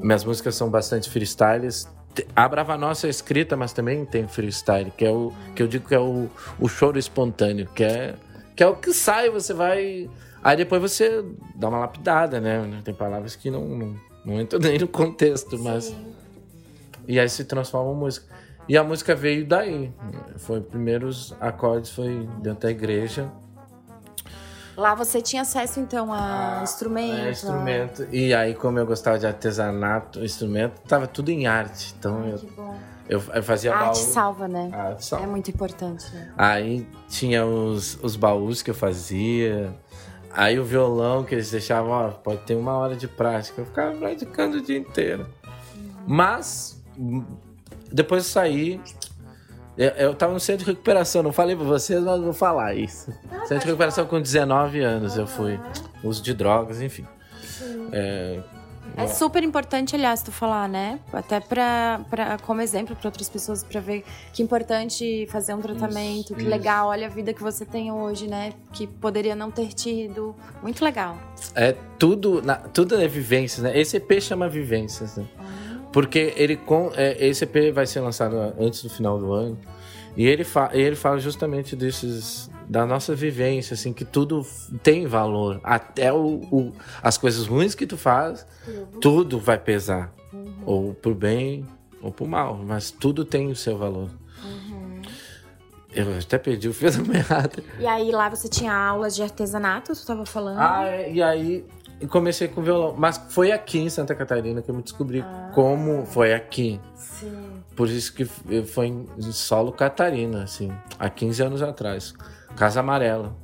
Minhas 0.00 0.24
músicas 0.24 0.54
são 0.54 0.70
bastante 0.70 1.10
freestyles 1.10 1.88
a 2.34 2.48
Brava 2.48 2.76
Nossa 2.76 3.06
é 3.06 3.10
escrita, 3.10 3.56
mas 3.56 3.72
também 3.72 4.04
tem 4.04 4.26
freestyle, 4.28 4.90
que 4.90 5.04
é 5.04 5.10
o 5.10 5.32
que 5.54 5.62
eu 5.62 5.68
digo 5.68 5.88
que 5.88 5.94
é 5.94 6.00
o, 6.00 6.28
o 6.58 6.68
choro 6.68 6.98
espontâneo, 6.98 7.68
que 7.74 7.84
é 7.84 8.14
que 8.54 8.62
é 8.62 8.66
o 8.66 8.76
que 8.76 8.92
sai, 8.92 9.28
você 9.30 9.52
vai 9.52 10.08
aí 10.42 10.56
depois 10.56 10.80
você 10.80 11.24
dá 11.54 11.68
uma 11.68 11.78
lapidada, 11.78 12.40
né? 12.40 12.80
Tem 12.84 12.94
palavras 12.94 13.36
que 13.36 13.50
não 13.50 13.64
não, 13.66 13.96
não 14.24 14.40
entram 14.40 14.58
nem 14.60 14.78
no 14.78 14.88
contexto, 14.88 15.58
mas 15.58 15.84
Sim. 15.84 16.14
e 17.06 17.18
aí 17.20 17.28
se 17.28 17.44
transforma 17.44 17.92
em 17.92 17.96
música. 17.96 18.34
E 18.68 18.76
a 18.76 18.82
música 18.82 19.14
veio 19.14 19.46
daí. 19.46 19.92
Foi 20.38 20.60
primeiros 20.60 21.34
acordes 21.40 21.90
foi 21.90 22.28
dentro 22.40 22.62
da 22.62 22.70
igreja. 22.70 23.30
Lá 24.76 24.94
você 24.94 25.22
tinha 25.22 25.42
acesso 25.42 25.80
então 25.80 26.12
a 26.12 26.60
instrumento. 26.62 27.14
É, 27.16 27.30
instrumento. 27.30 28.06
E 28.12 28.34
aí, 28.34 28.54
como 28.54 28.78
eu 28.78 28.86
gostava 28.86 29.18
de 29.18 29.26
artesanato, 29.26 30.22
instrumento, 30.22 30.80
tava 30.86 31.06
tudo 31.06 31.30
em 31.30 31.46
arte. 31.46 31.94
Então 31.98 32.20
Ai, 32.22 32.32
eu, 32.32 32.38
que 32.38 32.46
bom. 32.50 32.74
eu, 33.08 33.22
eu 33.34 33.42
fazia 33.42 33.72
A 33.74 33.78
baú. 33.78 33.86
arte 33.88 33.98
salva, 34.00 34.46
né? 34.46 34.70
A 34.72 34.82
arte 34.88 35.04
salva. 35.06 35.24
É 35.24 35.28
muito 35.28 35.50
importante, 35.50 36.12
né? 36.14 36.30
Aí 36.36 36.86
tinha 37.08 37.46
os, 37.46 37.98
os 38.02 38.16
baús 38.16 38.60
que 38.60 38.70
eu 38.70 38.74
fazia. 38.74 39.74
Aí 40.30 40.58
o 40.60 40.64
violão 40.64 41.24
que 41.24 41.34
eles 41.34 41.50
deixavam, 41.50 41.92
ó, 41.92 42.08
pode 42.10 42.42
ter 42.42 42.54
uma 42.54 42.74
hora 42.74 42.94
de 42.94 43.08
prática. 43.08 43.62
Eu 43.62 43.66
ficava 43.66 43.96
praticando 43.96 44.58
o 44.58 44.60
dia 44.60 44.76
inteiro. 44.76 45.26
Mas, 46.06 46.82
hum, 46.98 47.24
depois 47.90 48.24
de 48.24 48.28
sair, 48.28 48.80
eu, 49.76 49.88
eu 49.90 50.14
tava 50.14 50.32
no 50.32 50.40
centro 50.40 50.64
de 50.64 50.70
recuperação. 50.70 51.22
Não 51.22 51.32
falei 51.32 51.54
pra 51.56 51.64
vocês, 51.64 52.02
mas 52.02 52.20
vou 52.20 52.32
falar 52.32 52.74
isso. 52.74 53.12
centro 53.46 53.60
de 53.60 53.66
recuperação 53.66 54.06
com 54.06 54.20
19 54.20 54.80
anos 54.80 55.16
eu 55.16 55.26
fui. 55.26 55.58
Uso 56.02 56.22
de 56.22 56.32
drogas, 56.34 56.80
enfim. 56.80 57.04
É, 57.92 58.40
É 58.96 59.06
super 59.06 59.42
importante, 59.42 59.94
aliás, 59.94 60.22
tu 60.22 60.32
falar, 60.32 60.68
né? 60.68 60.98
Até 61.12 61.38
pra, 61.40 62.00
pra, 62.08 62.38
como 62.38 62.60
exemplo 62.62 62.96
para 62.96 63.08
outras 63.08 63.28
pessoas, 63.28 63.62
pra 63.62 63.80
ver 63.80 64.04
que 64.32 64.42
importante 64.42 65.26
fazer 65.30 65.52
um 65.54 65.60
tratamento, 65.60 66.34
que 66.34 66.40
isso. 66.40 66.48
legal, 66.50 66.88
olha 66.88 67.06
a 67.06 67.10
vida 67.10 67.32
que 67.34 67.42
você 67.42 67.64
tem 67.66 67.92
hoje, 67.92 68.26
né? 68.26 68.52
Que 68.72 68.86
poderia 68.86 69.34
não 69.36 69.50
ter 69.50 69.68
tido. 69.74 70.34
Muito 70.62 70.82
legal. 70.84 71.18
É 71.54 71.74
tudo, 71.98 72.40
na- 72.42 72.56
tudo 72.56 72.94
é 72.96 73.06
vivências, 73.08 73.62
né? 73.62 73.78
Esse 73.78 73.96
EP 73.98 74.20
chama 74.20 74.48
Vivências, 74.48 75.16
né? 75.16 75.26
Porque 75.96 76.34
ele 76.36 76.56
com, 76.58 76.92
é, 76.94 77.16
esse 77.26 77.44
EP 77.44 77.72
vai 77.72 77.86
ser 77.86 78.00
lançado 78.00 78.36
antes 78.60 78.82
do 78.82 78.90
final 78.90 79.18
do 79.18 79.32
ano. 79.32 79.58
E 80.14 80.26
ele, 80.26 80.44
fa, 80.44 80.68
e 80.74 80.78
ele 80.78 80.94
fala 80.94 81.18
justamente 81.18 81.74
desses 81.74 82.50
da 82.68 82.84
nossa 82.84 83.14
vivência, 83.14 83.72
assim, 83.72 83.94
que 83.94 84.04
tudo 84.04 84.44
tem 84.82 85.06
valor. 85.06 85.58
Até 85.64 86.12
o, 86.12 86.42
o- 86.52 86.72
as 87.02 87.16
coisas 87.16 87.46
ruins 87.46 87.74
que 87.74 87.86
tu 87.86 87.96
faz, 87.96 88.46
tudo 89.00 89.38
vai 89.40 89.58
pesar. 89.58 90.12
Ou 90.66 90.92
pro 90.92 91.14
bem 91.14 91.64
ou 92.02 92.12
pro 92.12 92.26
mal. 92.26 92.58
Mas 92.62 92.90
tudo 92.90 93.24
tem 93.24 93.50
o 93.50 93.56
seu 93.56 93.78
valor. 93.78 94.10
Eu 95.94 96.18
até 96.18 96.36
perdi 96.36 96.68
o 96.68 96.74
fio 96.74 96.92
da 96.92 96.98
meada. 97.02 97.64
E 97.80 97.86
aí 97.86 98.10
lá 98.10 98.28
você 98.28 98.48
tinha 98.50 98.74
aulas 98.74 99.16
de 99.16 99.22
artesanato, 99.22 99.94
tu 99.94 100.04
tava 100.06 100.26
falando? 100.26 100.58
Ah, 100.60 100.84
é, 100.88 101.10
e 101.10 101.22
aí 101.22 101.64
eu 102.00 102.08
comecei 102.08 102.48
com 102.48 102.62
violão. 102.62 102.94
Mas 102.96 103.20
foi 103.28 103.52
aqui 103.52 103.78
em 103.78 103.88
Santa 103.88 104.14
Catarina 104.14 104.62
que 104.62 104.70
eu 104.70 104.74
me 104.74 104.82
descobri 104.82 105.24
como 105.54 106.04
foi 106.06 106.32
aqui. 106.34 106.80
Sim. 106.94 107.62
Por 107.74 107.88
isso 107.88 108.12
que 108.14 108.24
foi 108.24 108.86
em 108.86 109.06
solo 109.32 109.70
Catarina, 109.70 110.44
assim, 110.44 110.72
há 110.98 111.10
15 111.10 111.42
anos 111.42 111.62
atrás. 111.62 112.14
Casa 112.56 112.80
Amarela. 112.80 113.36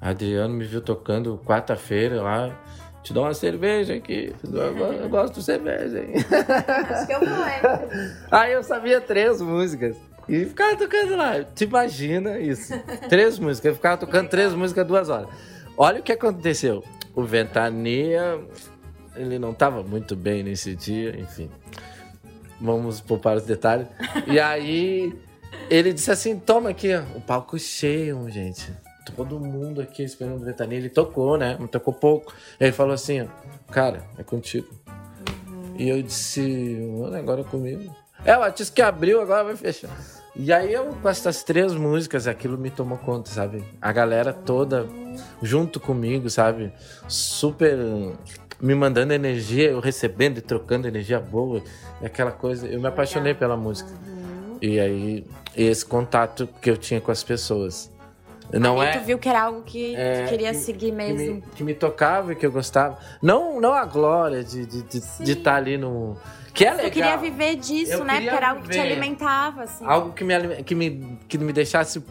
Adriano 0.00 0.54
me 0.54 0.64
viu 0.64 0.80
tocando 0.80 1.40
quarta-feira 1.44 2.22
lá. 2.22 2.58
Te 3.02 3.12
dou 3.12 3.24
uma 3.24 3.34
cerveja 3.34 3.94
aqui. 3.94 4.34
Eu, 4.42 5.08
gosto 5.08 5.34
de 5.34 5.44
cerveja, 5.44 5.98
hein? 5.98 6.14
Acho 6.88 7.06
que 7.06 7.12
eu 7.12 7.20
vou, 7.20 7.28
Aí 8.30 8.52
eu 8.52 8.62
sabia 8.62 9.00
três 9.00 9.40
músicas. 9.40 9.96
E 10.28 10.44
ficava 10.44 10.76
tocando 10.76 11.16
lá. 11.16 11.42
Te 11.44 11.64
imagina 11.64 12.38
isso. 12.38 12.72
Três 13.08 13.38
músicas. 13.38 13.70
Eu 13.70 13.74
ficava 13.74 13.96
tocando 13.96 14.28
três 14.28 14.54
músicas 14.54 14.86
duas 14.86 15.08
horas. 15.08 15.28
Olha 15.76 16.00
o 16.00 16.02
que 16.02 16.12
aconteceu. 16.12 16.82
O 17.14 17.24
Ventania, 17.24 18.40
ele 19.14 19.38
não 19.38 19.52
estava 19.52 19.82
muito 19.82 20.16
bem 20.16 20.42
nesse 20.42 20.74
dia, 20.74 21.18
enfim. 21.18 21.50
Vamos 22.60 23.00
poupar 23.00 23.36
os 23.36 23.44
detalhes. 23.44 23.86
E 24.26 24.38
aí 24.38 25.12
ele 25.68 25.92
disse 25.92 26.10
assim: 26.10 26.38
toma 26.38 26.70
aqui, 26.70 26.88
o 27.14 27.20
palco 27.20 27.58
cheio, 27.58 28.28
gente. 28.30 28.72
Todo 29.16 29.40
mundo 29.40 29.80
aqui 29.80 30.04
esperando 30.04 30.40
o 30.40 30.44
Ventania. 30.44 30.78
Ele 30.78 30.88
tocou, 30.88 31.36
né? 31.36 31.56
Mas 31.58 31.70
tocou 31.70 31.92
pouco. 31.92 32.32
Ele 32.58 32.72
falou 32.72 32.94
assim: 32.94 33.28
cara, 33.70 34.04
é 34.16 34.22
contigo. 34.22 34.68
E 35.76 35.88
eu 35.88 36.02
disse, 36.02 36.40
mano, 36.98 37.16
agora 37.16 37.40
é 37.40 37.44
comigo. 37.44 37.94
É, 38.24 38.36
o 38.36 38.42
artista 38.42 38.72
que 38.74 38.82
abriu, 38.82 39.20
agora 39.20 39.42
vai 39.42 39.56
fechar. 39.56 39.90
E 40.34 40.50
aí 40.52 40.72
eu, 40.72 40.86
com 41.02 41.08
essas 41.08 41.42
três 41.42 41.74
músicas, 41.74 42.26
aquilo 42.26 42.56
me 42.56 42.70
tomou 42.70 42.96
conta, 42.96 43.30
sabe? 43.30 43.62
A 43.80 43.92
galera 43.92 44.32
toda 44.32 44.86
junto 45.42 45.78
comigo, 45.78 46.30
sabe? 46.30 46.72
Super 47.06 47.76
me 48.60 48.74
mandando 48.74 49.12
energia, 49.12 49.70
eu 49.70 49.80
recebendo 49.80 50.38
e 50.38 50.40
trocando 50.40 50.88
energia 50.88 51.20
boa. 51.20 51.62
E 52.00 52.06
aquela 52.06 52.30
coisa, 52.32 52.66
eu 52.66 52.80
me 52.80 52.86
apaixonei 52.86 53.34
pela 53.34 53.56
música. 53.56 53.90
E 54.60 54.78
aí, 54.80 55.26
esse 55.56 55.84
contato 55.84 56.48
que 56.62 56.70
eu 56.70 56.76
tinha 56.78 57.00
com 57.00 57.10
as 57.10 57.22
pessoas. 57.22 57.90
Não 58.52 58.80
aí 58.80 58.88
é 58.88 58.98
tu 58.98 59.04
viu 59.04 59.18
que 59.18 59.28
era 59.28 59.42
algo 59.42 59.62
que 59.62 59.94
É, 59.96 60.26
queria 60.28 60.50
que- 60.52 60.58
seguir 60.58 60.86
que 60.90 60.92
mesmo. 60.92 61.34
me, 61.36 61.42
que 61.56 61.64
me 61.64 61.74
tocava 61.74 62.32
e 62.32 62.36
que 62.36 62.44
eu 62.46 62.52
gostava. 62.52 62.98
Não, 63.20 63.60
não 63.60 63.72
a 63.72 63.84
glória 63.84 64.44
de 64.44 64.60
estar 64.62 64.82
de, 64.82 65.00
de, 65.00 65.24
de 65.24 65.32
estar 65.32 65.54
ali 65.56 65.76
no. 65.76 66.16
Que 66.54 66.64
é 66.66 66.70
legal. 66.70 66.86
Eu 66.86 66.90
queria 66.90 67.16
viver 67.16 67.56
disso, 67.56 67.92
Eu 67.92 68.04
né? 68.04 68.14
Porque 68.20 68.28
era 68.30 68.50
algo 68.50 68.62
que 68.62 68.68
te 68.70 68.78
alimentava, 68.78 69.62
assim. 69.64 69.84
Algo 69.86 70.12
que 70.12 70.22
me, 70.24 70.62
que, 70.64 70.74
me, 70.74 71.18
que 71.28 71.38
me 71.38 71.52
deixasse 71.52 72.02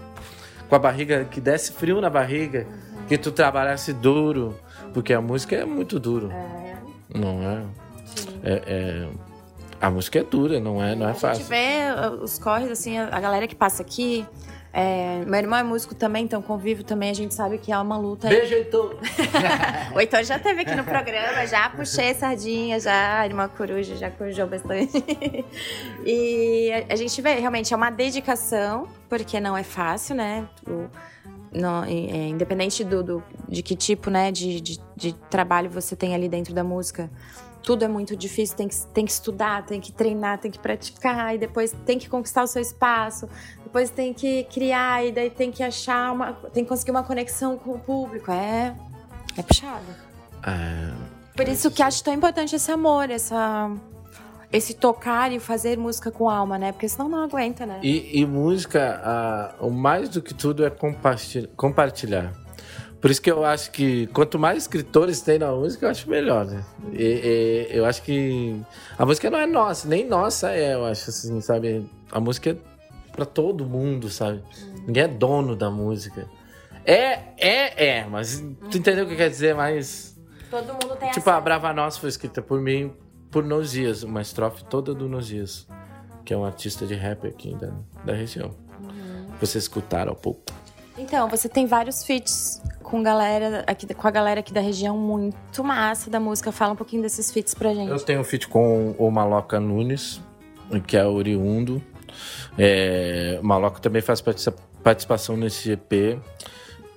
com 0.68 0.76
a 0.76 0.80
barriga, 0.80 1.26
que 1.26 1.40
desse 1.40 1.72
frio 1.74 2.02
na 2.02 2.10
barriga, 2.10 2.66
Uhum. 2.68 3.06
que 3.08 3.18
tu 3.18 3.32
trabalhasse 3.32 3.94
duro. 3.94 4.58
Porque 4.94 5.14
a 5.14 5.22
música 5.22 5.56
é 5.56 5.66
muito 5.66 6.00
duro. 6.00 6.32
É, 6.32 6.76
Não 7.18 7.42
é? 7.44 7.64
É- 8.44 8.64
é- 8.68 9.08
A 9.80 9.90
música 9.90 10.20
é 10.20 10.24
dura, 10.24 10.60
não 10.60 10.84
é, 10.84 10.94
não 10.96 11.08
é 11.08 11.10
A 11.10 11.14
gente 11.14 11.22
fácil. 11.22 11.46
vê 11.46 11.80
uh, 11.92 12.24
os 12.24 12.38
corres, 12.38 12.70
assim, 12.70 12.98
a 13.00 13.20
galera 13.20 13.48
que 13.48 13.56
passa 13.56 13.82
aqui. 13.82 14.26
É, 14.74 15.24
meu 15.26 15.36
irmão 15.40 15.60
é 15.60 15.64
músico 15.64 15.94
também, 15.94 16.24
então 16.24 16.42
convivo 16.42 16.84
também. 16.84 17.10
A 17.10 17.14
gente 17.14 17.34
sabe 17.34 17.58
que 17.58 17.72
é 17.72 17.78
uma 17.78 17.98
luta. 17.98 18.28
Beijo, 18.30 18.54
Heitor. 18.56 18.98
O 19.94 20.00
Heitor 20.00 20.24
já 20.24 20.38
esteve 20.38 20.62
aqui 20.62 20.74
no 20.76 20.84
programa, 20.86 21.46
já 21.46 21.70
puxei 21.70 22.14
sardinha, 22.14 22.80
já 22.80 23.26
irmã 23.26 23.50
coruja, 23.50 23.96
já 23.98 24.10
corujou 24.10 24.48
bastante. 24.48 25.04
E 26.06 26.72
a, 26.90 26.94
a 26.94 26.96
gente 26.96 27.22
vê, 27.22 27.36
realmente, 27.36 27.74
é 27.74 27.78
uma 27.78 27.90
dedicação, 27.90 28.88
porque 29.10 29.40
não 29.40 29.58
é 29.58 29.64
fácil, 29.64 30.16
né? 30.16 30.48
O- 30.68 30.88
não- 31.54 31.84
é, 31.84 31.90
independente 32.30 32.82
do, 32.84 33.04
do- 33.04 33.24
de 33.50 33.62
que 33.62 33.76
tipo 33.76 34.10
né, 34.10 34.32
de, 34.32 34.62
de, 34.62 34.80
de 34.96 35.14
trabalho 35.30 35.70
você 35.70 35.96
tem 35.98 36.16
ali 36.16 36.30
dentro 36.30 36.54
da 36.54 36.64
música. 36.64 37.10
Tudo 37.64 37.86
é 37.86 37.88
muito 37.88 38.16
difícil, 38.16 38.58
tem 38.58 38.68
que, 38.68 38.76
tem 38.88 39.06
que 39.06 39.12
estudar, 39.12 39.64
tem 39.66 39.80
que 39.80 39.92
treinar, 39.92 40.40
tem 40.40 40.50
que 40.50 40.58
praticar, 40.58 41.36
e 41.36 41.38
depois 41.38 41.76
tem 41.86 42.00
que 42.00 42.10
conquistar 42.10 42.44
o 42.44 42.48
seu 42.48 42.62
espaço, 42.62 43.30
depois 43.64 43.90
tem 43.90 44.14
que 44.14 44.44
criar, 44.46 45.06
e 45.06 45.12
daí 45.12 45.30
tem 45.30 45.52
que 45.52 45.62
achar 45.62 46.12
uma. 46.12 46.34
tem 46.54 46.64
que 46.64 46.70
conseguir 46.70 46.92
uma 46.92 47.04
conexão 47.04 47.58
com 47.58 47.72
o 47.72 47.80
público. 47.80 48.32
É, 48.32 48.76
é 49.38 49.44
puxado. 49.44 49.86
É, 50.46 50.92
Por 51.36 51.48
isso 51.48 51.70
que 51.72 51.84
acho 51.84 52.04
tão 52.04 52.14
importante 52.14 52.56
esse 52.56 52.72
amor, 52.72 53.10
essa, 53.10 53.72
esse 54.52 54.74
tocar 54.74 55.32
e 55.32 55.40
fazer 55.40 55.78
música 55.78 56.12
com 56.12 56.30
alma, 56.30 56.58
né? 56.58 56.72
Porque 56.72 56.90
senão 56.90 57.08
não 57.08 57.24
aguenta, 57.24 57.66
né? 57.66 57.80
E, 57.84 58.20
e 58.22 58.26
música, 58.26 59.02
ah, 59.04 59.56
o 59.60 59.70
mais 59.70 60.10
do 60.10 60.22
que 60.22 60.34
tudo 60.34 60.66
é 60.66 60.70
compartilhar, 60.70 61.48
compartilhar. 61.56 62.34
Por 63.02 63.10
isso 63.10 63.22
que 63.22 63.32
eu 63.32 63.44
acho 63.44 63.72
que 63.72 64.06
quanto 64.08 64.38
mais 64.38 64.60
escritores 64.60 65.22
tem 65.22 65.40
na 65.40 65.52
música, 65.52 65.88
eu 65.88 65.90
acho 65.90 66.08
melhor, 66.10 66.46
né? 66.46 66.64
E- 66.94 67.68
e- 67.74 67.78
eu 67.78 67.84
acho 67.86 68.04
que 68.04 68.62
a 68.98 69.06
música 69.06 69.30
não 69.30 69.40
é 69.40 69.48
nossa, 69.48 69.88
nem 69.88 70.08
nossa 70.08 70.52
é, 70.52 70.76
eu 70.76 70.86
acho 70.86 71.10
assim, 71.10 71.42
sabe? 71.42 71.90
A 72.12 72.20
música 72.20 72.52
é 72.52 72.56
pra 73.12 73.26
todo 73.26 73.66
mundo, 73.66 74.08
sabe? 74.10 74.44
Ninguém 74.86 75.04
é 75.04 75.08
dono 75.08 75.56
da 75.56 75.72
música. 75.72 76.28
É, 76.86 77.20
é, 77.38 77.86
é, 78.00 78.06
mas 78.06 78.44
tu 78.70 78.78
entendeu 78.78 79.06
o 79.06 79.08
que 79.08 79.16
quer 79.16 79.30
dizer? 79.30 79.56
Mas 79.56 80.16
Todo 80.50 80.74
mundo 80.74 80.96
tem 81.00 81.10
Tipo, 81.12 81.30
a 81.30 81.40
Brava 81.42 81.72
Nossa 81.74 82.00
foi 82.00 82.10
escrita 82.10 82.42
por 82.42 82.60
mim, 82.62 82.94
por 83.32 83.44
Nos 83.44 83.72
Dias, 83.72 84.04
uma 84.04 84.22
estrofe 84.22 84.64
toda 84.66 84.94
do 84.94 85.08
Nos 85.10 85.26
Dias, 85.28 85.68
que 86.26 86.34
é 86.34 86.38
um 86.38 86.44
artista 86.46 86.86
de 86.86 86.94
rap 86.94 87.26
aqui 87.28 87.56
da, 87.56 87.72
da 88.06 88.14
região. 88.14 88.52
Vocês 89.40 89.64
escutaram 89.64 90.12
há 90.12 90.16
pouco. 90.16 90.42
Então, 91.02 91.28
você 91.28 91.50
tem 91.50 91.66
vários 91.66 92.04
feats 92.04 92.62
com 92.84 93.02
galera 93.02 93.64
aqui, 93.68 93.92
com 93.94 94.08
a 94.08 94.12
galera 94.12 94.40
aqui 94.40 94.54
da 94.54 94.62
região 94.62 94.98
muito 94.98 95.64
massa 95.64 96.10
da 96.10 96.20
música. 96.20 96.52
Fala 96.52 96.74
um 96.74 96.76
pouquinho 96.76 97.02
desses 97.02 97.32
feats 97.32 97.54
pra 97.54 97.74
gente. 97.74 97.90
Eu 97.90 98.00
tenho 98.00 98.22
um 98.22 98.24
feat 98.24 98.48
com 98.48 98.92
o 98.98 99.10
Maloca 99.10 99.60
Nunes, 99.60 100.22
que 100.88 100.96
é 100.96 101.06
oriundo. 101.06 101.82
É, 102.58 103.40
o 103.42 103.46
Maloca 103.46 103.80
também 103.80 104.02
faz 104.02 104.22
partici- 104.22 104.54
participação 104.84 105.36
nesse 105.38 105.72
EP, 105.72 106.20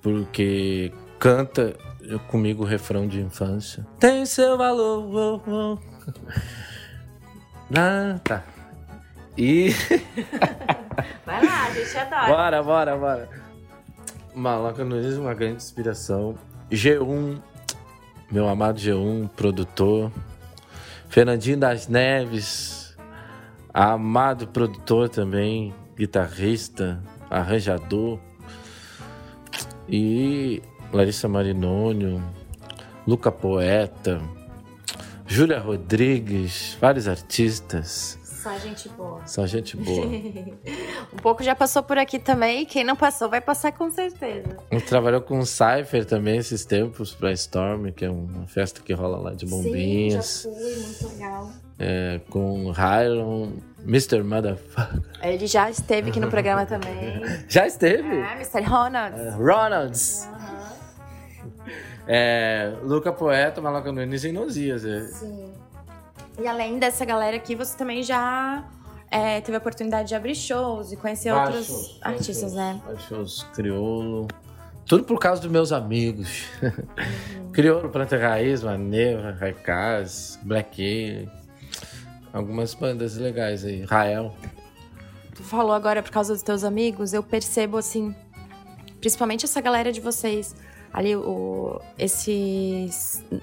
porque 0.02 0.92
canta 1.18 1.74
comigo 2.28 2.62
o 2.64 2.66
refrão 2.66 3.06
de 3.06 3.20
infância. 3.20 3.86
Tem 3.98 4.26
seu 4.26 4.58
valor. 4.58 5.40
oh, 5.46 5.50
oh. 5.78 5.78
Ah, 7.74 8.18
tá. 8.22 8.42
E. 9.38 9.70
Vai 11.24 11.44
lá, 11.44 11.64
a 11.66 11.70
gente 11.72 11.96
adora. 11.96 12.26
Bora, 12.26 12.62
bora, 12.62 12.96
bora. 12.96 13.28
Maloca 14.34 14.84
Nunes, 14.84 15.16
uma 15.16 15.34
grande 15.34 15.56
inspiração. 15.56 16.36
G1, 16.70 17.40
meu 18.30 18.48
amado 18.48 18.80
G1, 18.80 19.28
produtor. 19.30 20.10
Fernandinho 21.08 21.58
das 21.58 21.86
Neves, 21.86 22.84
Amado 23.76 24.46
produtor 24.46 25.08
também, 25.08 25.74
guitarrista, 25.96 27.02
arranjador. 27.28 28.20
E 29.88 30.62
Larissa 30.92 31.26
Marinônio, 31.26 32.22
Luca 33.04 33.32
Poeta, 33.32 34.22
Júlia 35.26 35.58
Rodrigues, 35.58 36.78
vários 36.80 37.08
artistas. 37.08 38.16
Só 38.44 38.58
gente 38.58 38.88
boa. 38.90 39.26
Só 39.26 39.46
gente 39.46 39.74
boa. 39.74 40.04
um 41.14 41.16
pouco 41.22 41.42
já 41.42 41.54
passou 41.54 41.82
por 41.82 41.96
aqui 41.96 42.18
também. 42.18 42.66
Quem 42.66 42.84
não 42.84 42.94
passou 42.94 43.30
vai 43.30 43.40
passar 43.40 43.72
com 43.72 43.90
certeza. 43.90 44.58
A 44.70 44.74
gente 44.74 44.86
trabalhou 44.86 45.22
com 45.22 45.38
o 45.38 45.46
Cypher 45.46 46.04
também 46.04 46.36
esses 46.36 46.66
tempos 46.66 47.14
pra 47.14 47.32
Storm, 47.32 47.90
que 47.90 48.04
é 48.04 48.10
uma 48.10 48.46
festa 48.46 48.82
que 48.82 48.92
rola 48.92 49.16
lá 49.16 49.32
de 49.32 49.46
bombinhas. 49.46 50.26
Sim, 50.26 50.50
já 50.52 50.60
fui, 50.60 50.76
muito 50.76 51.08
legal. 51.08 51.50
É, 51.78 52.20
com 52.28 52.70
Hyron, 52.70 53.52
Mr. 53.82 54.22
Motherfucker. 54.22 55.00
Ele 55.22 55.46
já 55.46 55.70
esteve 55.70 56.10
aqui 56.10 56.20
no 56.20 56.28
programa 56.28 56.66
também. 56.66 57.22
Já 57.48 57.66
esteve? 57.66 58.14
É, 58.14 58.32
Mr. 58.34 58.60
Ronalds. 58.60 59.20
É, 59.20 59.30
Ronalds. 59.30 60.28
Uhum. 60.28 61.74
É, 62.06 62.74
Luca 62.82 63.10
Poeta, 63.10 63.62
Maloca 63.62 63.90
Nunes 63.90 64.22
e 64.22 64.32
Nosias. 64.32 64.84
É. 64.84 65.00
Sim. 65.06 65.54
E 66.40 66.46
além 66.46 66.78
dessa 66.78 67.04
galera 67.04 67.36
aqui, 67.36 67.54
você 67.54 67.76
também 67.76 68.02
já 68.02 68.64
é, 69.10 69.40
teve 69.40 69.56
a 69.56 69.58
oportunidade 69.58 70.08
de 70.08 70.14
abrir 70.14 70.34
shows 70.34 70.92
e 70.92 70.96
conhecer 70.96 71.32
outros 71.32 71.98
artistas, 72.02 72.38
shows, 72.38 72.54
né? 72.54 72.80
Shows 73.08 73.46
crioulo. 73.54 74.26
Tudo 74.86 75.04
por 75.04 75.18
causa 75.18 75.40
dos 75.40 75.50
meus 75.50 75.72
amigos. 75.72 76.44
Uhum. 76.62 77.50
crioulo, 77.52 77.88
Planta 77.88 78.18
Raiz, 78.18 78.62
Maneva, 78.62 79.30
Raikaz, 79.30 80.38
Black. 80.42 81.28
Algumas 82.32 82.74
bandas 82.74 83.16
legais 83.16 83.64
aí. 83.64 83.84
Rael. 83.84 84.34
Tu 85.34 85.42
falou 85.42 85.72
agora 85.72 86.02
por 86.02 86.10
causa 86.10 86.32
dos 86.32 86.42
teus 86.42 86.64
amigos, 86.64 87.12
eu 87.12 87.22
percebo 87.22 87.76
assim, 87.76 88.14
principalmente 89.00 89.44
essa 89.44 89.60
galera 89.60 89.92
de 89.92 90.00
vocês 90.00 90.54
ali 90.94 91.16
o, 91.16 91.80
esse 91.98 92.88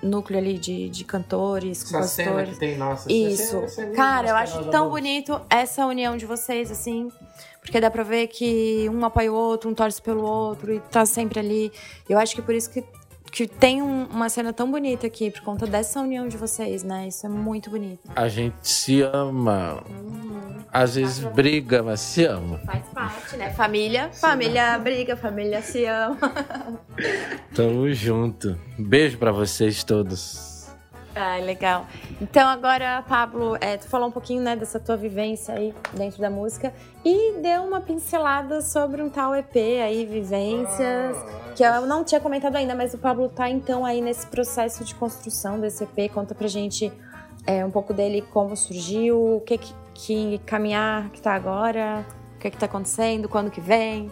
núcleo 0.02 0.40
ali 0.40 0.58
de, 0.58 0.88
de 0.88 1.04
cantores, 1.04 1.84
essa 1.84 1.92
compositores. 1.92 2.54
que 2.54 2.60
tem, 2.60 2.78
nossa, 2.78 3.12
Isso. 3.12 3.60
Você, 3.60 3.88
você 3.88 3.92
Cara, 3.92 4.30
eu 4.30 4.36
acho 4.38 4.64
tão 4.70 4.90
bonito 4.90 5.40
essa 5.50 5.86
união 5.86 6.16
de 6.16 6.26
vocês, 6.26 6.72
assim. 6.72 7.12
Porque 7.60 7.82
dá 7.82 7.92
pra 7.92 8.04
ver 8.04 8.28
que 8.28 8.90
um 8.90 9.04
apoia 9.04 9.32
o 9.32 9.36
outro, 9.36 9.70
um 9.70 9.74
torce 9.74 10.02
pelo 10.02 10.24
outro 10.24 10.74
e 10.74 10.80
tá 10.80 11.06
sempre 11.06 11.42
ali. 11.42 11.72
Eu 12.08 12.18
acho 12.18 12.34
que 12.34 12.42
por 12.42 12.56
isso 12.56 12.72
que 12.72 12.86
que 13.32 13.48
tem 13.48 13.82
um, 13.82 14.06
uma 14.06 14.28
cena 14.28 14.52
tão 14.52 14.70
bonita 14.70 15.08
aqui 15.08 15.32
por 15.32 15.42
conta 15.42 15.66
dessa 15.66 16.02
união 16.02 16.28
de 16.28 16.36
vocês, 16.36 16.84
né? 16.84 17.08
Isso 17.08 17.26
é 17.26 17.30
muito 17.30 17.70
bonito. 17.70 18.12
A 18.14 18.28
gente 18.28 18.68
se 18.68 19.02
ama. 19.02 19.82
Uhum. 19.90 20.58
Às 20.72 20.96
vezes 20.96 21.24
briga, 21.24 21.82
mas 21.82 22.02
se 22.02 22.26
ama. 22.26 22.60
Faz 22.60 22.86
parte, 22.90 23.38
né? 23.38 23.52
Família, 23.54 24.10
família 24.12 24.78
briga, 24.78 25.16
família 25.16 25.62
se 25.62 25.86
ama. 25.86 26.18
Tamo 27.56 27.92
junto. 27.94 28.60
Beijo 28.78 29.18
para 29.18 29.32
vocês 29.32 29.84
todos. 29.84 30.51
Ah, 31.16 31.38
legal. 31.38 31.86
Então 32.22 32.48
agora, 32.48 33.04
Pablo, 33.08 33.58
é, 33.60 33.78
tu 33.78 33.88
falou 33.88 34.08
um 34.08 34.12
pouquinho 34.12 34.42
né, 34.42 34.56
dessa 34.56 34.80
tua 34.80 34.96
vivência 34.96 35.54
aí 35.54 35.74
dentro 35.94 36.22
da 36.22 36.30
música 36.30 36.74
e 37.04 37.34
deu 37.42 37.64
uma 37.64 37.82
pincelada 37.82 38.62
sobre 38.62 39.02
um 39.02 39.10
tal 39.10 39.36
EP 39.36 39.56
aí, 39.56 40.06
Vivências, 40.06 41.18
ah, 41.18 41.54
que 41.56 41.64
eu 41.64 41.86
não 41.86 42.04
tinha 42.04 42.22
comentado 42.22 42.56
ainda, 42.56 42.74
mas 42.76 42.94
o 42.94 42.98
Pablo 42.98 43.28
tá 43.28 43.50
então 43.50 43.86
aí 43.86 44.02
nesse 44.02 44.26
processo 44.28 44.86
de 44.86 44.96
construção 44.96 45.60
desse 45.60 45.84
EP. 45.84 46.12
Conta 46.14 46.34
pra 46.34 46.48
gente 46.48 46.92
é, 47.46 47.66
um 47.66 47.72
pouco 47.72 47.94
dele, 47.94 48.24
como 48.32 48.56
surgiu, 48.56 49.38
o 49.38 49.42
que, 49.42 49.58
que, 49.58 49.74
que 49.94 50.42
caminhar 50.46 51.10
que 51.10 51.22
tá 51.22 51.34
agora, 51.34 52.06
o 52.36 52.40
que 52.40 52.50
que 52.50 52.58
tá 52.58 52.68
acontecendo, 52.68 53.28
quando 53.28 53.52
que 53.52 53.60
vem. 53.60 54.10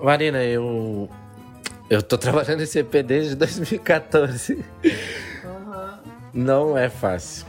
Marina, 0.00 0.42
eu 0.42 1.08
eu 1.88 2.02
tô 2.02 2.16
trabalhando 2.16 2.58
nesse 2.60 2.78
EP 2.78 3.02
desde 3.04 3.34
2014. 3.34 4.64
Não 6.32 6.76
é 6.76 6.88
fácil. 6.88 7.46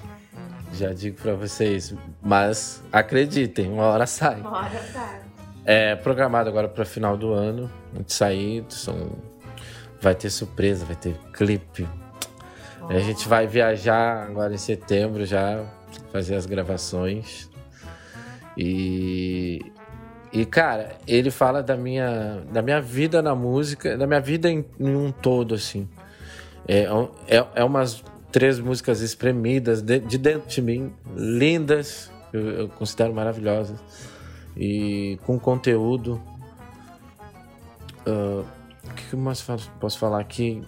Já 0.74 0.94
digo 0.94 1.22
para 1.22 1.34
vocês, 1.34 1.94
mas 2.22 2.82
acreditem, 2.91 3.70
uma 3.70 3.84
hora 3.84 4.08
sai. 4.08 4.39
Uma 4.39 4.58
hora 4.58 4.82
sai. 4.91 5.22
É 5.65 5.96
programado 5.96 6.50
agora 6.50 6.67
para 6.67 6.86
final 6.86 7.17
do 7.17 7.34
ano. 7.34 7.70
Gente 7.96 8.13
sair, 8.13 8.65
são... 8.70 9.12
vai 10.00 10.15
ter 10.15 10.30
surpresa, 10.30 10.86
vai 10.86 10.96
ter 10.96 11.15
clipe. 11.34 11.88
Oh. 12.82 12.88
A 12.88 13.00
gente 13.00 13.28
vai 13.28 13.46
viajar 13.46 14.24
agora 14.24 14.54
em 14.54 14.58
setembro 14.58 15.26
já, 15.26 15.63
fazer 16.12 16.36
as 16.36 16.46
gravações. 16.46 17.50
E 18.58 19.62
e 20.34 20.46
cara, 20.46 20.96
ele 21.06 21.30
fala 21.30 21.62
da 21.62 21.76
minha 21.76 22.41
da 22.52 22.62
minha 22.62 22.82
vida 22.82 23.22
na 23.22 23.36
música, 23.36 23.98
da 23.98 24.08
minha 24.08 24.22
vida 24.22 24.50
em, 24.50 24.65
em 24.80 24.96
um 24.96 25.12
todo 25.12 25.54
assim. 25.54 25.88
É, 26.67 26.86
é, 27.28 27.46
é 27.56 27.63
umas 27.63 28.04
três 28.32 28.60
músicas 28.60 29.02
espremidas 29.02 29.82
de, 29.82 30.00
de 30.00 30.17
dentro 30.17 30.50
de 30.50 30.62
mim, 30.62 30.94
lindas, 31.15 32.10
eu, 32.32 32.50
eu, 32.50 32.70
considero 32.70 33.13
maravilhosas, 33.13 33.80
e 34.56 35.20
com 35.24 35.39
conteúdo. 35.39 36.22
Uh, 38.08 38.46
o 38.84 38.94
que, 38.96 39.10
que 39.10 39.15
mais 39.15 39.46
posso 39.80 39.98
falar 40.00 40.20
aqui? 40.20 40.63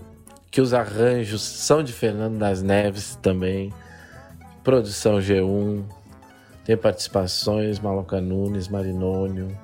Que 0.51 0.61
os 0.61 0.73
arranjos 0.73 1.41
são 1.41 1.83
de 1.83 1.91
Fernando 1.91 2.37
das 2.37 2.61
Neves 2.61 3.17
também, 3.21 3.73
produção 4.63 5.17
G1, 5.17 5.83
tem 6.63 6.77
participações, 6.77 7.79
Maloca 7.79 8.21
Nunes, 8.21 8.67
Marinônio, 8.67 9.57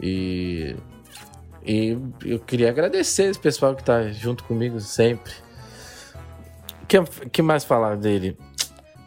e, 0.00 0.74
e 1.64 1.96
eu 2.24 2.40
queria 2.40 2.70
agradecer 2.70 3.24
esse 3.24 3.38
pessoal 3.38 3.74
que 3.74 3.82
está 3.82 4.08
junto 4.08 4.42
comigo 4.44 4.80
sempre 4.80 5.32
que, 6.88 7.00
que 7.30 7.42
mais 7.42 7.64
falar 7.64 7.96
dele? 7.96 8.36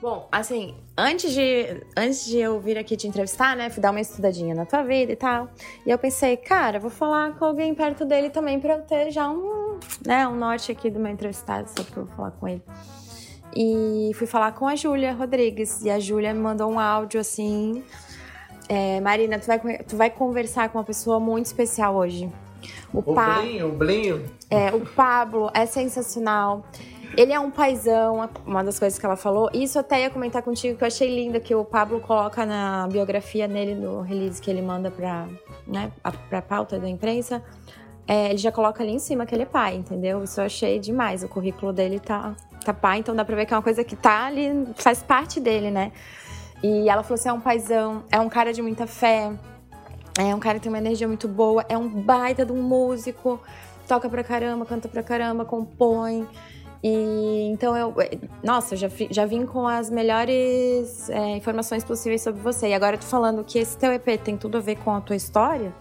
Bom, 0.01 0.27
assim, 0.31 0.75
antes 0.97 1.31
de, 1.31 1.83
antes 1.95 2.25
de 2.25 2.37
eu 2.37 2.59
vir 2.59 2.77
aqui 2.77 2.95
te 2.95 3.07
entrevistar, 3.07 3.55
né, 3.55 3.69
fui 3.69 3.81
dar 3.81 3.91
uma 3.91 4.01
estudadinha 4.01 4.55
na 4.55 4.65
tua 4.65 4.81
vida 4.81 5.11
e 5.11 5.15
tal. 5.15 5.49
E 5.85 5.91
eu 5.91 5.97
pensei, 5.97 6.37
cara, 6.37 6.79
vou 6.79 6.89
falar 6.89 7.37
com 7.37 7.45
alguém 7.45 7.73
perto 7.75 8.05
dele 8.05 8.29
também 8.29 8.59
para 8.59 8.75
eu 8.75 8.81
ter 8.81 9.11
já 9.11 9.29
um, 9.29 9.79
né, 10.05 10.27
um 10.27 10.35
norte 10.35 10.71
aqui 10.71 10.89
do 10.89 10.99
meu 10.99 11.11
entrevistado, 11.11 11.69
só 11.69 11.83
pra 11.83 12.01
eu 12.01 12.07
falar 12.07 12.31
com 12.31 12.47
ele. 12.47 12.63
E 13.55 14.11
fui 14.15 14.25
falar 14.25 14.53
com 14.53 14.67
a 14.67 14.75
Júlia 14.75 15.13
Rodrigues. 15.13 15.83
E 15.83 15.89
a 15.89 15.99
Júlia 15.99 16.33
me 16.33 16.39
mandou 16.39 16.71
um 16.71 16.79
áudio 16.79 17.19
assim. 17.19 17.83
É, 18.69 19.01
Marina, 19.01 19.37
tu 19.37 19.47
vai, 19.47 19.59
tu 19.59 19.97
vai 19.97 20.09
conversar 20.09 20.69
com 20.69 20.77
uma 20.77 20.83
pessoa 20.83 21.19
muito 21.19 21.47
especial 21.47 21.95
hoje. 21.95 22.31
O, 22.93 22.99
o 22.99 23.13
pa... 23.13 23.39
Blinho, 23.39 23.67
o 23.67 23.71
Blinho. 23.71 24.25
É, 24.49 24.73
o 24.73 24.81
Pablo 24.81 25.51
é 25.53 25.65
sensacional. 25.65 26.65
Ele 27.17 27.33
é 27.33 27.39
um 27.39 27.51
paizão, 27.51 28.29
uma 28.45 28.63
das 28.63 28.79
coisas 28.79 28.97
que 28.97 29.05
ela 29.05 29.17
falou. 29.17 29.49
Isso 29.53 29.77
até 29.77 30.01
ia 30.01 30.09
comentar 30.09 30.41
contigo, 30.41 30.77
que 30.77 30.83
eu 30.83 30.87
achei 30.87 31.13
lindo, 31.13 31.39
que 31.41 31.53
o 31.53 31.65
Pablo 31.65 31.99
coloca 31.99 32.45
na 32.45 32.87
biografia 32.87 33.47
nele, 33.47 33.75
no 33.75 34.01
release 34.01 34.41
que 34.41 34.49
ele 34.49 34.61
manda 34.61 34.89
pra, 34.89 35.27
né, 35.67 35.91
pra 36.29 36.41
pauta 36.41 36.79
da 36.79 36.87
imprensa. 36.87 37.43
É, 38.07 38.29
ele 38.29 38.37
já 38.37 38.51
coloca 38.51 38.81
ali 38.81 38.93
em 38.93 38.99
cima 38.99 39.25
que 39.25 39.35
ele 39.35 39.43
é 39.43 39.45
pai, 39.45 39.75
entendeu? 39.75 40.23
Isso 40.23 40.39
eu 40.39 40.45
achei 40.45 40.79
demais. 40.79 41.23
O 41.23 41.27
currículo 41.27 41.73
dele 41.73 41.99
tá, 41.99 42.35
tá 42.63 42.73
pai, 42.73 42.99
então 42.99 43.15
dá 43.15 43.25
pra 43.25 43.35
ver 43.35 43.45
que 43.45 43.53
é 43.53 43.57
uma 43.57 43.63
coisa 43.63 43.83
que 43.83 43.95
tá 43.95 44.25
ali, 44.25 44.67
faz 44.75 45.03
parte 45.03 45.39
dele, 45.39 45.69
né? 45.69 45.91
E 46.63 46.89
ela 46.89 47.03
falou 47.03 47.15
assim: 47.15 47.29
é 47.29 47.33
um 47.33 47.41
paizão, 47.41 48.03
é 48.09 48.19
um 48.19 48.29
cara 48.29 48.53
de 48.53 48.61
muita 48.61 48.87
fé, 48.87 49.31
é 50.17 50.33
um 50.33 50.39
cara 50.39 50.57
que 50.57 50.63
tem 50.63 50.71
uma 50.71 50.79
energia 50.79 51.07
muito 51.07 51.27
boa, 51.27 51.65
é 51.67 51.77
um 51.77 51.87
baita 51.87 52.45
de 52.45 52.51
um 52.51 52.61
músico, 52.61 53.39
toca 53.87 54.09
pra 54.09 54.23
caramba, 54.23 54.65
canta 54.65 54.87
pra 54.87 55.03
caramba, 55.03 55.43
compõe. 55.45 56.27
E 56.83 57.47
então 57.51 57.77
eu, 57.77 57.93
nossa, 58.43 58.75
já, 58.75 58.89
já 59.09 59.25
vim 59.25 59.45
com 59.45 59.67
as 59.67 59.89
melhores 59.89 61.09
é, 61.09 61.37
informações 61.37 61.83
possíveis 61.83 62.21
sobre 62.21 62.41
você. 62.41 62.69
E 62.69 62.73
agora 62.73 62.95
eu 62.95 62.99
tô 62.99 63.05
falando 63.05 63.43
que 63.43 63.59
esse 63.59 63.77
teu 63.77 63.91
EP 63.93 64.19
tem 64.23 64.35
tudo 64.35 64.57
a 64.57 64.61
ver 64.61 64.77
com 64.77 64.91
a 64.91 65.01
tua 65.01 65.15
história. 65.15 65.73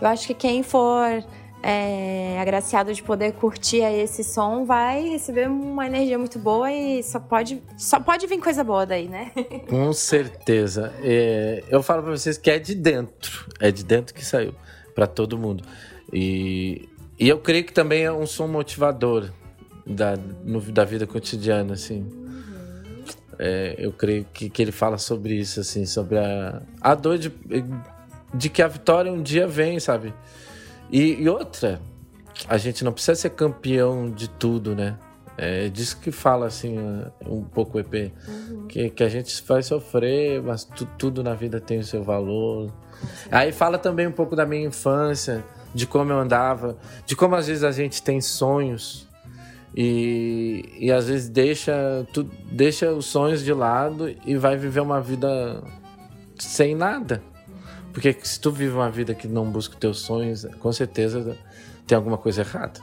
Eu 0.00 0.08
acho 0.08 0.26
que 0.26 0.34
quem 0.34 0.62
for 0.62 1.24
é, 1.62 2.38
agraciado 2.40 2.92
de 2.92 3.02
poder 3.02 3.32
curtir 3.32 3.82
esse 3.82 4.22
som 4.22 4.64
vai 4.64 5.08
receber 5.08 5.48
uma 5.48 5.86
energia 5.86 6.18
muito 6.18 6.38
boa 6.38 6.70
e 6.72 7.02
só 7.02 7.18
pode, 7.18 7.62
só 7.76 7.98
pode 7.98 8.26
vir 8.26 8.38
coisa 8.38 8.62
boa 8.62 8.86
daí, 8.86 9.08
né? 9.08 9.32
Com 9.68 9.92
certeza. 9.92 10.92
É, 11.02 11.64
eu 11.68 11.82
falo 11.82 12.02
para 12.02 12.12
vocês 12.12 12.38
que 12.38 12.50
é 12.50 12.58
de 12.58 12.74
dentro, 12.74 13.46
é 13.60 13.70
de 13.70 13.84
dentro 13.84 14.14
que 14.14 14.24
saiu 14.24 14.54
para 14.94 15.06
todo 15.06 15.38
mundo. 15.38 15.64
E, 16.12 16.88
e 17.18 17.28
eu 17.28 17.38
creio 17.38 17.64
que 17.64 17.72
também 17.72 18.04
é 18.04 18.12
um 18.12 18.26
som 18.26 18.46
motivador 18.46 19.30
da, 19.88 20.16
no, 20.44 20.60
da 20.60 20.84
vida 20.84 21.06
cotidiana, 21.06 21.74
assim. 21.74 22.06
É, 23.38 23.76
eu 23.78 23.92
creio 23.92 24.26
que, 24.32 24.50
que 24.50 24.60
ele 24.60 24.72
fala 24.72 24.98
sobre 24.98 25.34
isso, 25.34 25.60
assim, 25.60 25.86
sobre 25.86 26.18
a, 26.18 26.60
a 26.80 26.94
dor 26.94 27.18
de, 27.18 27.32
de 28.34 28.48
que 28.48 28.60
a 28.60 28.68
vitória 28.68 29.12
um 29.12 29.22
dia 29.22 29.46
vem, 29.46 29.78
sabe? 29.78 30.12
E, 30.90 31.22
e 31.22 31.28
outra, 31.28 31.80
a 32.48 32.58
gente 32.58 32.84
não 32.84 32.92
precisa 32.92 33.14
ser 33.14 33.30
campeão 33.30 34.10
de 34.10 34.28
tudo, 34.28 34.74
né? 34.74 34.98
É 35.40 35.68
disso 35.68 36.00
que 36.00 36.10
fala, 36.10 36.46
assim, 36.46 36.76
um 37.24 37.44
pouco 37.44 37.78
o 37.78 37.80
EP. 37.80 38.12
Uhum. 38.26 38.66
Que, 38.66 38.90
que 38.90 39.04
a 39.04 39.08
gente 39.08 39.40
vai 39.46 39.62
sofrer, 39.62 40.42
mas 40.42 40.64
tu, 40.64 40.84
tudo 40.98 41.22
na 41.22 41.34
vida 41.34 41.60
tem 41.60 41.78
o 41.78 41.84
seu 41.84 42.02
valor. 42.02 42.72
Aí 43.30 43.52
fala 43.52 43.78
também 43.78 44.08
um 44.08 44.12
pouco 44.12 44.34
da 44.34 44.44
minha 44.44 44.66
infância, 44.66 45.44
de 45.72 45.86
como 45.86 46.10
eu 46.10 46.18
andava, 46.18 46.76
de 47.06 47.14
como 47.14 47.36
às 47.36 47.46
vezes 47.46 47.62
a 47.62 47.70
gente 47.70 48.02
tem 48.02 48.20
sonhos 48.20 49.07
e, 49.80 50.74
e 50.76 50.90
às 50.90 51.06
vezes 51.06 51.28
deixa, 51.28 52.04
tu, 52.12 52.24
deixa 52.50 52.90
os 52.90 53.06
sonhos 53.06 53.44
de 53.44 53.52
lado 53.52 54.12
e 54.26 54.36
vai 54.36 54.56
viver 54.56 54.80
uma 54.80 55.00
vida 55.00 55.62
sem 56.36 56.74
nada. 56.74 57.22
Porque 57.92 58.12
se 58.24 58.40
tu 58.40 58.50
vive 58.50 58.74
uma 58.74 58.90
vida 58.90 59.14
que 59.14 59.28
não 59.28 59.44
busca 59.48 59.74
os 59.74 59.78
teus 59.78 60.00
sonhos, 60.00 60.44
com 60.58 60.72
certeza 60.72 61.38
tem 61.86 61.94
alguma 61.94 62.18
coisa 62.18 62.40
errada. 62.40 62.80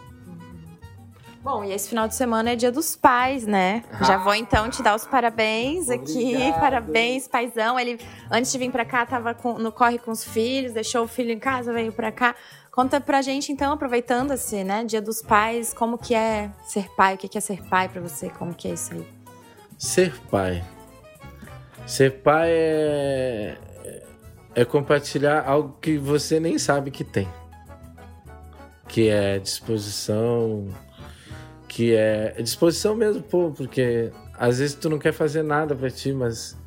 Bom, 1.43 1.65
e 1.65 1.73
esse 1.73 1.89
final 1.89 2.07
de 2.07 2.15
semana 2.15 2.51
é 2.51 2.55
dia 2.55 2.71
dos 2.71 2.95
pais, 2.95 3.45
né? 3.45 3.83
Ah. 3.91 4.03
Já 4.05 4.17
vou 4.17 4.33
então 4.33 4.69
te 4.69 4.81
dar 4.81 4.95
os 4.95 5.05
parabéns 5.05 5.89
Obrigado. 5.89 6.09
aqui. 6.09 6.59
Parabéns, 6.59 7.27
paizão. 7.27 7.77
Ele, 7.77 7.99
antes 8.31 8.53
de 8.53 8.57
vir 8.57 8.71
para 8.71 8.85
cá, 8.85 9.05
tava 9.05 9.33
com, 9.33 9.59
no 9.59 9.71
corre 9.71 9.99
com 9.99 10.11
os 10.11 10.23
filhos, 10.23 10.71
deixou 10.71 11.03
o 11.03 11.07
filho 11.07 11.31
em 11.31 11.39
casa, 11.39 11.73
veio 11.73 11.91
para 11.91 12.11
cá. 12.11 12.33
Conta 12.75 12.99
pra 12.99 13.21
gente, 13.21 13.53
então, 13.53 13.71
aproveitando 13.71 14.31
esse, 14.31 14.61
né, 14.65 14.83
Dia 14.83 15.01
dos 15.01 15.21
Pais, 15.21 15.73
como 15.73 15.97
que 15.97 16.13
é 16.13 16.51
ser 16.65 16.89
pai? 16.97 17.15
O 17.15 17.17
que 17.17 17.37
é 17.37 17.39
ser 17.39 17.63
pai 17.63 17.87
para 17.87 18.01
você? 18.01 18.29
Como 18.29 18.53
que 18.53 18.67
é 18.67 18.73
isso 18.73 18.93
aí? 18.93 19.07
Ser 19.77 20.13
pai. 20.29 20.61
Ser 21.87 22.21
pai 22.21 22.49
é, 22.51 23.57
é 24.53 24.65
compartilhar 24.65 25.47
algo 25.47 25.77
que 25.79 25.97
você 25.97 26.37
nem 26.37 26.57
sabe 26.59 26.91
que 26.91 27.05
tem. 27.05 27.29
Que 28.89 29.07
é 29.07 29.39
disposição, 29.39 30.67
que 31.69 31.95
é 31.95 32.35
disposição 32.41 32.93
mesmo, 32.93 33.23
pô, 33.23 33.51
porque 33.55 34.11
às 34.37 34.59
vezes 34.59 34.75
tu 34.75 34.89
não 34.89 34.99
quer 34.99 35.13
fazer 35.13 35.43
nada 35.43 35.73
para 35.73 35.89
ti, 35.89 36.11
mas 36.11 36.57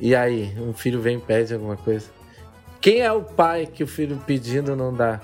e 0.00 0.12
aí, 0.12 0.58
um 0.58 0.72
filho 0.72 1.00
vem 1.00 1.18
e 1.18 1.20
pede 1.20 1.54
alguma 1.54 1.76
coisa. 1.76 2.10
Quem 2.80 3.00
é 3.00 3.12
o 3.12 3.22
pai 3.22 3.66
que 3.66 3.84
o 3.84 3.86
filho 3.86 4.18
pedindo 4.26 4.74
não 4.74 4.94
dá? 4.94 5.20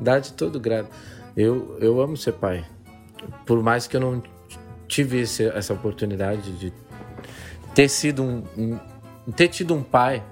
Dá 0.00 0.18
de 0.18 0.32
todo 0.32 0.60
grado. 0.60 0.88
Eu, 1.36 1.76
eu 1.80 2.00
amo 2.00 2.16
ser 2.16 2.32
pai. 2.32 2.64
Por 3.44 3.62
mais 3.62 3.86
que 3.86 3.96
eu 3.96 4.00
não 4.00 4.22
tive 4.86 5.20
esse, 5.20 5.44
essa 5.48 5.72
oportunidade 5.72 6.52
de 6.58 6.72
ter 7.74 7.88
sido 7.88 8.22
um, 8.22 8.44
um, 8.56 9.32
ter 9.32 9.48
tido 9.48 9.74
um 9.74 9.82
pai, 9.82 10.22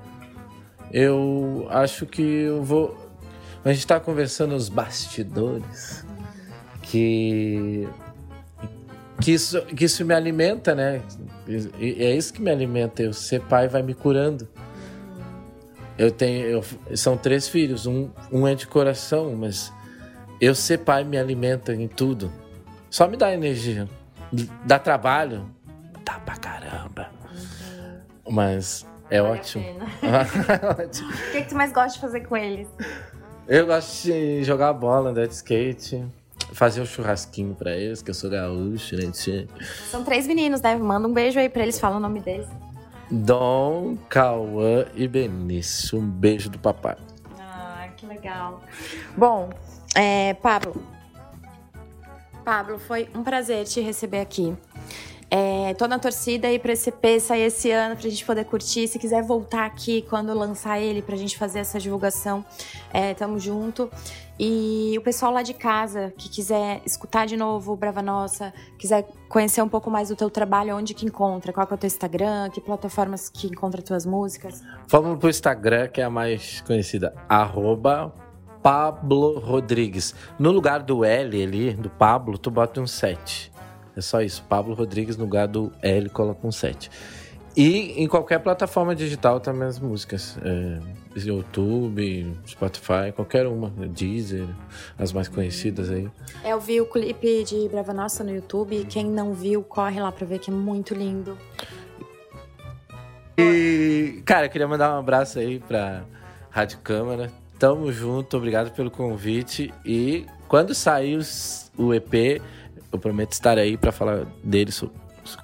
eu 0.93 1.67
acho 1.71 2.07
que 2.07 2.23
eu 2.23 2.63
vou. 2.63 2.97
A 3.65 3.71
gente 3.71 3.81
está 3.81 3.99
conversando 3.99 4.53
nos 4.53 4.69
bastidores 4.69 6.05
que 6.83 7.87
que 9.21 9.33
isso, 9.33 9.61
que 9.63 9.85
isso 9.85 10.05
me 10.05 10.15
alimenta, 10.15 10.75
né? 10.75 11.03
E 11.79 12.05
é 12.05 12.15
isso 12.15 12.33
que 12.33 12.41
me 12.41 12.51
alimenta. 12.51 13.03
Eu 13.03 13.13
ser 13.13 13.41
pai 13.43 13.69
vai 13.69 13.83
me 13.83 13.95
curando. 13.95 14.49
Eu 15.99 16.13
tenho, 16.13 16.47
eu, 16.47 16.65
são 16.97 17.17
três 17.17 17.49
filhos, 17.49 17.87
um, 17.87 18.09
um 18.31 18.47
é 18.47 18.55
de 18.55 18.67
coração, 18.67 19.35
mas 19.35 19.73
eu 20.41 20.55
ser 20.55 20.79
pai 20.79 21.03
me 21.03 21.19
alimenta 21.19 21.75
em 21.75 21.89
tudo. 21.89 22.31
Só 22.89 23.09
me 23.09 23.17
dá 23.17 23.33
energia, 23.33 23.89
dá 24.65 24.79
trabalho, 24.79 25.51
dá 26.05 26.21
pra 26.21 26.37
caramba. 26.37 27.11
Mas 28.31 28.87
é 29.11 29.21
vale 29.21 29.41
ótimo. 29.41 29.65
é 30.03 30.81
ótimo. 30.81 31.09
O 31.29 31.33
que, 31.33 31.43
que 31.43 31.49
tu 31.49 31.57
mais 31.57 31.73
gosta 31.73 31.95
de 31.95 32.01
fazer 32.01 32.21
com 32.21 32.37
eles? 32.37 32.69
Eu 33.49 33.67
gosto 33.67 34.05
de 34.05 34.45
jogar 34.45 34.73
bola, 34.75 35.11
andar 35.11 35.27
de 35.27 35.35
skate 35.35 36.07
fazer 36.53 36.81
um 36.81 36.87
churrasquinho 36.87 37.55
pra 37.55 37.77
eles, 37.77 38.03
que 38.03 38.11
eu 38.11 38.15
sou 38.15 38.31
gaúcho, 38.31 38.97
né? 38.97 39.11
São 39.91 40.05
três 40.05 40.27
meninos, 40.27 40.61
né? 40.61 40.75
Manda 40.77 41.07
um 41.07 41.13
beijo 41.13 41.39
aí 41.39 41.49
pra 41.49 41.63
eles, 41.63 41.79
fala 41.79 41.97
o 41.97 42.01
nome 42.01 42.21
deles. 42.21 42.47
Dom, 43.11 43.97
Cauã 44.09 44.87
e 44.95 45.09
Benício. 45.09 45.99
Um 45.99 46.09
beijo 46.09 46.51
do 46.51 46.59
papai. 46.59 46.97
Ah, 47.39 47.89
que 47.97 48.07
legal. 48.07 48.63
Bom, 49.17 49.51
é, 49.95 50.35
Pablo. 50.35 50.83
Pablo, 52.45 52.79
foi 52.79 53.09
um 53.15 53.23
prazer 53.23 53.65
te 53.65 53.81
receber 53.81 54.21
aqui. 54.21 54.57
É, 55.31 55.75
tô 55.75 55.87
na 55.87 55.99
torcida 55.99 56.49
aí 56.49 56.59
pra 56.59 56.73
esse 56.73 56.89
EP 56.89 57.21
sair 57.21 57.43
esse 57.43 57.71
ano, 57.71 57.95
pra 57.95 58.09
gente 58.09 58.25
poder 58.25 58.45
curtir. 58.45 58.89
Se 58.89 58.99
quiser 58.99 59.23
voltar 59.23 59.67
aqui 59.67 60.03
quando 60.09 60.33
lançar 60.33 60.81
ele, 60.81 61.03
pra 61.03 61.17
gente 61.17 61.37
fazer 61.37 61.59
essa 61.59 61.79
divulgação, 61.79 62.45
é, 62.93 63.13
tamo 63.13 63.39
junto. 63.39 63.91
E 64.39 64.95
o 64.97 65.03
pessoal 65.03 65.33
lá 65.33 65.43
de 65.43 65.53
casa 65.53 66.13
que 66.17 66.29
quiser 66.29 66.81
escutar 66.87 67.27
de 67.27 67.37
novo 67.37 67.73
o 67.73 67.77
Brava 67.77 68.01
Nossa, 68.01 68.55
quiser 68.79 69.05
conhecer 69.29 69.61
um 69.63 69.69
pouco 69.69 69.91
mais 69.91 70.09
do 70.09 70.17
teu 70.17 70.31
trabalho, 70.31 70.77
onde 70.77 70.95
que 70.95 71.05
encontra? 71.05 71.53
Qual 71.53 71.67
que 71.67 71.73
é 71.73 71.77
o 71.77 71.79
teu 71.79 71.89
Instagram? 71.89 72.49
Que 72.51 72.61
plataformas 72.61 73.29
que 73.29 73.49
encontra 73.49 73.83
tuas 73.83 74.07
músicas? 74.07 74.63
Vamos 74.87 75.19
pro 75.19 75.29
Instagram, 75.29 75.89
que 75.89 76.01
é 76.01 76.05
a 76.05 76.11
mais 76.11 76.61
conhecida. 76.61 77.13
Arroba 77.29 78.15
Pablo 78.63 79.41
Rodrigues. 79.41 80.15
No 80.39 80.53
lugar 80.53 80.83
do 80.83 81.05
L 81.05 81.43
ali, 81.43 81.75
do 81.75 81.91
Pablo, 81.91 82.39
tu 82.39 82.51
bota 82.51 82.81
um 82.81 82.87
7. 82.87 83.51
É 83.97 84.01
só 84.01 84.23
isso. 84.23 84.45
Pablo 84.49 84.75
Rodrigues 84.75 85.17
no 85.17 85.25
lugar 85.25 85.49
do 85.49 85.73
L 85.83 86.09
coloca 86.11 86.47
um 86.47 86.53
7. 86.53 86.89
E 87.59 88.01
em 88.01 88.07
qualquer 88.07 88.39
plataforma 88.39 88.95
digital 88.95 89.41
também 89.41 89.67
as 89.67 89.81
músicas. 89.81 90.39
É, 90.45 90.79
YouTube, 91.17 92.33
Spotify, 92.47 93.11
qualquer 93.13 93.49
uma. 93.49 93.69
Deezer, 93.69 94.47
as 94.97 95.13
mais 95.13 95.27
conhecidas 95.27 95.91
aí. 95.91 96.09
É, 96.45 96.53
eu 96.53 96.61
vi 96.61 96.81
o 96.81 96.87
clipe 96.87 97.43
de 97.43 97.69
Brava 97.69 97.93
Nossa 97.93 98.23
no 98.23 98.33
YouTube. 98.33 98.87
Quem 98.89 99.07
não 99.07 99.35
viu, 99.35 99.65
corre 99.65 100.01
lá 100.01 100.13
pra 100.13 100.25
ver 100.25 100.39
que 100.39 100.53
é 100.53 100.55
muito 100.55 100.95
lindo. 100.95 101.37
E, 103.37 104.23
cara, 104.25 104.47
eu 104.47 104.51
queria 104.51 104.69
mandar 104.69 104.95
um 104.95 105.01
abraço 105.01 105.41
aí 105.41 105.59
pra 105.59 106.05
Rádio 106.51 106.79
Câmara. 106.79 107.29
Tamo 107.59 107.91
junto, 107.91 108.37
obrigado 108.37 108.71
pelo 108.71 108.89
convite. 108.89 109.75
E 109.85 110.27
quando 110.47 110.77
sair 110.77 111.19
o 111.77 111.93
EP, 111.93 112.41
eu 112.93 113.01
prometo 113.01 113.33
estar 113.33 113.59
aí 113.59 113.77
para 113.77 113.91
falar 113.91 114.27
dele 114.45 114.71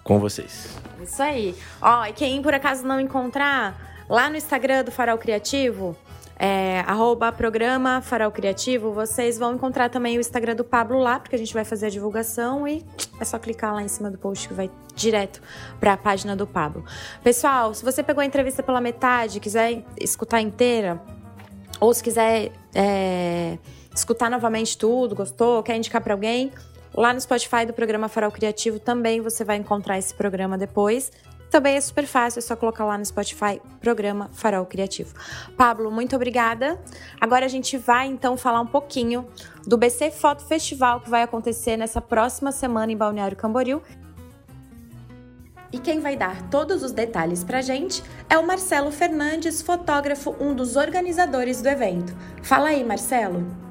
com 0.03 0.19
vocês. 0.19 0.69
Isso 1.03 1.23
aí. 1.23 1.55
Ó, 1.81 2.07
e 2.07 2.13
quem 2.13 2.41
por 2.43 2.55
acaso 2.55 2.87
não 2.87 3.01
encontrar, 3.01 4.05
lá 4.09 4.29
no 4.29 4.37
Instagram 4.37 4.85
do 4.85 4.91
Farol 4.91 5.19
Criativo, 5.19 5.97
é, 6.37 6.81
arroba 6.87 7.31
programa 7.31 8.01
Farol 8.01 8.31
Criativo, 8.31 8.93
vocês 8.93 9.39
vão 9.39 9.55
encontrar 9.55 9.89
também 9.89 10.17
o 10.19 10.21
Instagram 10.21 10.57
do 10.57 10.65
Pablo 10.65 10.99
lá, 10.99 11.21
porque 11.21 11.37
a 11.37 11.39
gente 11.39 11.55
vai 11.55 11.65
fazer 11.65 11.87
a 11.87 11.91
divulgação 11.91 12.67
e 12.67 12.85
é 13.21 13.25
só 13.25 13.39
clicar 13.39 13.73
lá 13.73 13.83
em 13.83 13.89
cima 13.89 14.11
do 14.11 14.19
post 14.19 14.49
que 14.49 14.55
vai 14.55 14.71
direto 14.95 15.41
para 15.79 15.93
a 15.93 15.97
página 15.97 16.35
do 16.35 16.47
Pablo. 16.47 16.85
Pessoal, 17.23 17.73
se 17.73 17.85
você 17.85 18.03
pegou 18.03 18.21
a 18.21 18.25
entrevista 18.25 18.63
pela 18.63 18.81
metade, 18.81 19.39
quiser 19.39 19.85
escutar 20.01 20.41
inteira, 20.41 21.01
ou 21.81 21.93
se 21.95 22.03
quiser 22.03 22.53
é, 22.75 23.59
escutar 23.95 24.31
novamente 24.31 24.77
tudo, 24.77 25.15
gostou, 25.15 25.63
quer 25.63 25.77
indicar 25.77 26.03
para 26.03 26.15
alguém, 26.15 26.53
Lá 26.95 27.13
no 27.13 27.21
Spotify 27.21 27.67
do 27.67 27.73
programa 27.73 28.09
Farol 28.09 28.31
Criativo 28.31 28.79
também 28.79 29.21
você 29.21 29.45
vai 29.45 29.57
encontrar 29.57 29.99
esse 29.99 30.15
programa 30.15 30.57
depois. 30.57 31.11
Também 31.51 31.77
é 31.77 31.81
super 31.81 32.07
fácil, 32.07 32.39
é 32.39 32.43
só 32.43 32.57
colocar 32.57 32.85
lá 32.85 32.99
no 32.99 33.05
Spotify 33.05 33.61
Programa 33.81 34.29
Farol 34.33 34.67
Criativo. 34.67 35.15
Pablo, 35.57 35.91
muito 35.91 36.17
obrigada. 36.17 36.81
Agora 37.21 37.47
a 37.47 37.49
gente 37.49 37.77
vai 37.77 38.07
então 38.07 38.37
falar 38.37 38.61
um 38.61 38.67
pouquinho 38.67 39.29
do 39.67 39.77
BC 39.77 40.11
Foto 40.11 40.45
Festival 40.45 41.01
que 41.01 41.11
vai 41.11 41.23
acontecer 41.23 41.77
nessa 41.77 42.01
próxima 42.01 42.53
semana 42.53 42.93
em 42.93 42.97
Balneário 42.97 43.37
Camboriú. 43.37 43.83
E 45.73 45.79
quem 45.79 45.99
vai 45.99 46.17
dar 46.17 46.49
todos 46.51 46.85
os 46.85 46.93
detalhes 46.93 47.43
pra 47.43 47.61
gente 47.61 48.03
é 48.31 48.39
o 48.39 48.47
Marcelo 48.47 48.93
Fernandes, 48.93 49.61
fotógrafo, 49.61 50.37
um 50.39 50.55
dos 50.55 50.77
organizadores 50.77 51.61
do 51.61 51.69
evento. 51.69 52.17
Fala 52.43 52.69
aí, 52.69 52.85
Marcelo. 52.85 53.64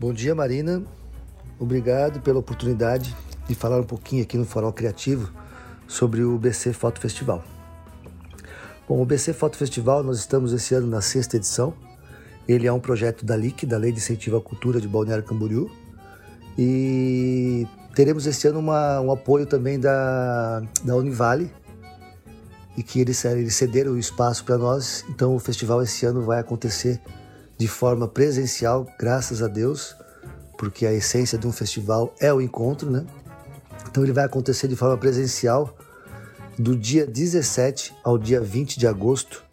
Bom 0.00 0.14
dia, 0.14 0.34
Marina. 0.34 0.82
Obrigado 1.58 2.22
pela 2.22 2.38
oportunidade 2.38 3.14
de 3.46 3.54
falar 3.54 3.78
um 3.78 3.84
pouquinho 3.84 4.22
aqui 4.22 4.38
no 4.38 4.46
Farol 4.46 4.72
Criativo 4.72 5.30
sobre 5.86 6.24
o 6.24 6.38
BC 6.38 6.72
Foto 6.72 6.98
Festival. 6.98 7.44
Bom, 8.88 9.02
o 9.02 9.04
BC 9.04 9.34
Foto 9.34 9.58
Festival, 9.58 10.02
nós 10.02 10.18
estamos 10.18 10.54
esse 10.54 10.74
ano 10.74 10.86
na 10.86 11.02
sexta 11.02 11.36
edição. 11.36 11.74
Ele 12.48 12.66
é 12.66 12.72
um 12.72 12.80
projeto 12.80 13.26
da 13.26 13.36
LIC, 13.36 13.66
da 13.66 13.76
Lei 13.76 13.92
de 13.92 13.98
Incentivo 13.98 14.38
à 14.38 14.40
Cultura 14.40 14.80
de 14.80 14.88
Balneário 14.88 15.22
Camboriú. 15.22 15.70
E 16.56 17.66
teremos 17.94 18.26
esse 18.26 18.48
ano 18.48 18.58
uma, 18.58 19.02
um 19.02 19.12
apoio 19.12 19.44
também 19.44 19.78
da, 19.78 20.62
da 20.82 20.96
Univale, 20.96 21.52
e 22.74 22.82
que 22.82 23.02
eles, 23.02 23.22
eles 23.26 23.54
cederam 23.54 23.92
o 23.92 23.98
espaço 23.98 24.46
para 24.46 24.56
nós. 24.56 25.04
Então 25.10 25.36
o 25.36 25.38
festival 25.38 25.82
esse 25.82 26.06
ano 26.06 26.22
vai 26.22 26.40
acontecer 26.40 26.98
de 27.60 27.68
forma 27.68 28.08
presencial, 28.08 28.86
graças 28.98 29.42
a 29.42 29.46
Deus, 29.46 29.94
porque 30.56 30.86
a 30.86 30.94
essência 30.94 31.36
de 31.36 31.46
um 31.46 31.52
festival 31.52 32.14
é 32.18 32.32
o 32.32 32.40
encontro, 32.40 32.90
né? 32.90 33.04
Então 33.86 34.02
ele 34.02 34.14
vai 34.14 34.24
acontecer 34.24 34.66
de 34.66 34.74
forma 34.74 34.96
presencial 34.96 35.76
do 36.58 36.74
dia 36.74 37.06
17 37.06 37.94
ao 38.02 38.16
dia 38.16 38.40
20 38.40 38.78
de 38.78 38.86
agosto, 38.86 39.44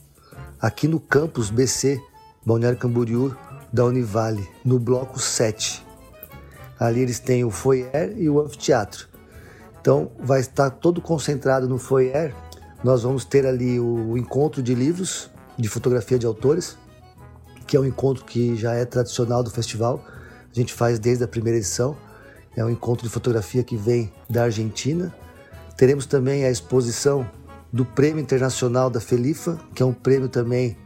aqui 0.57 0.87
no 0.87 1.01
campus 1.01 1.49
BC 1.49 2.01
Balneário 2.45 2.79
Camboriú 2.79 3.35
da 3.73 3.83
Univale, 3.83 4.47
no 4.63 4.79
bloco 4.79 5.19
7. 5.19 5.85
Ali 6.79 7.01
eles 7.01 7.19
têm 7.19 7.43
o 7.43 7.51
foyer 7.51 8.15
e 8.15 8.29
o 8.29 8.39
anfiteatro. 8.39 9.09
Então 9.81 10.13
vai 10.17 10.39
estar 10.39 10.69
todo 10.69 11.01
concentrado 11.01 11.67
no 11.67 11.77
foyer. 11.77 12.33
Nós 12.81 13.03
vamos 13.03 13.25
ter 13.25 13.45
ali 13.45 13.77
o 13.81 14.17
encontro 14.17 14.63
de 14.63 14.73
livros 14.73 15.29
de 15.57 15.67
fotografia 15.67 16.17
de 16.17 16.25
autores, 16.25 16.77
que 17.67 17.75
é 17.75 17.79
um 17.79 17.85
encontro 17.85 18.23
que 18.23 18.55
já 18.55 18.73
é 18.73 18.85
tradicional 18.85 19.43
do 19.43 19.51
festival. 19.51 20.03
A 20.49 20.55
gente 20.55 20.73
faz 20.73 20.97
desde 20.97 21.23
a 21.23 21.27
primeira 21.27 21.57
edição. 21.57 21.95
É 22.55 22.63
um 22.63 22.69
encontro 22.69 23.05
de 23.05 23.13
fotografia 23.13 23.63
que 23.63 23.75
vem 23.75 24.11
da 24.29 24.43
Argentina. 24.43 25.13
Teremos 25.75 26.05
também 26.05 26.45
a 26.45 26.49
exposição 26.49 27.29
do 27.71 27.85
Prêmio 27.85 28.21
Internacional 28.21 28.89
da 28.89 29.01
Felifa, 29.01 29.59
que 29.75 29.83
é 29.83 29.85
um 29.85 29.93
prêmio 29.93 30.29
também 30.29 30.77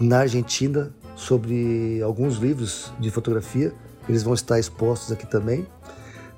na 0.00 0.20
Argentina 0.20 0.94
sobre 1.16 2.00
alguns 2.02 2.36
livros 2.36 2.92
de 2.98 3.10
fotografia. 3.10 3.74
Eles 4.08 4.22
vão 4.22 4.32
estar 4.32 4.58
expostos 4.58 5.12
aqui 5.12 5.26
também. 5.26 5.66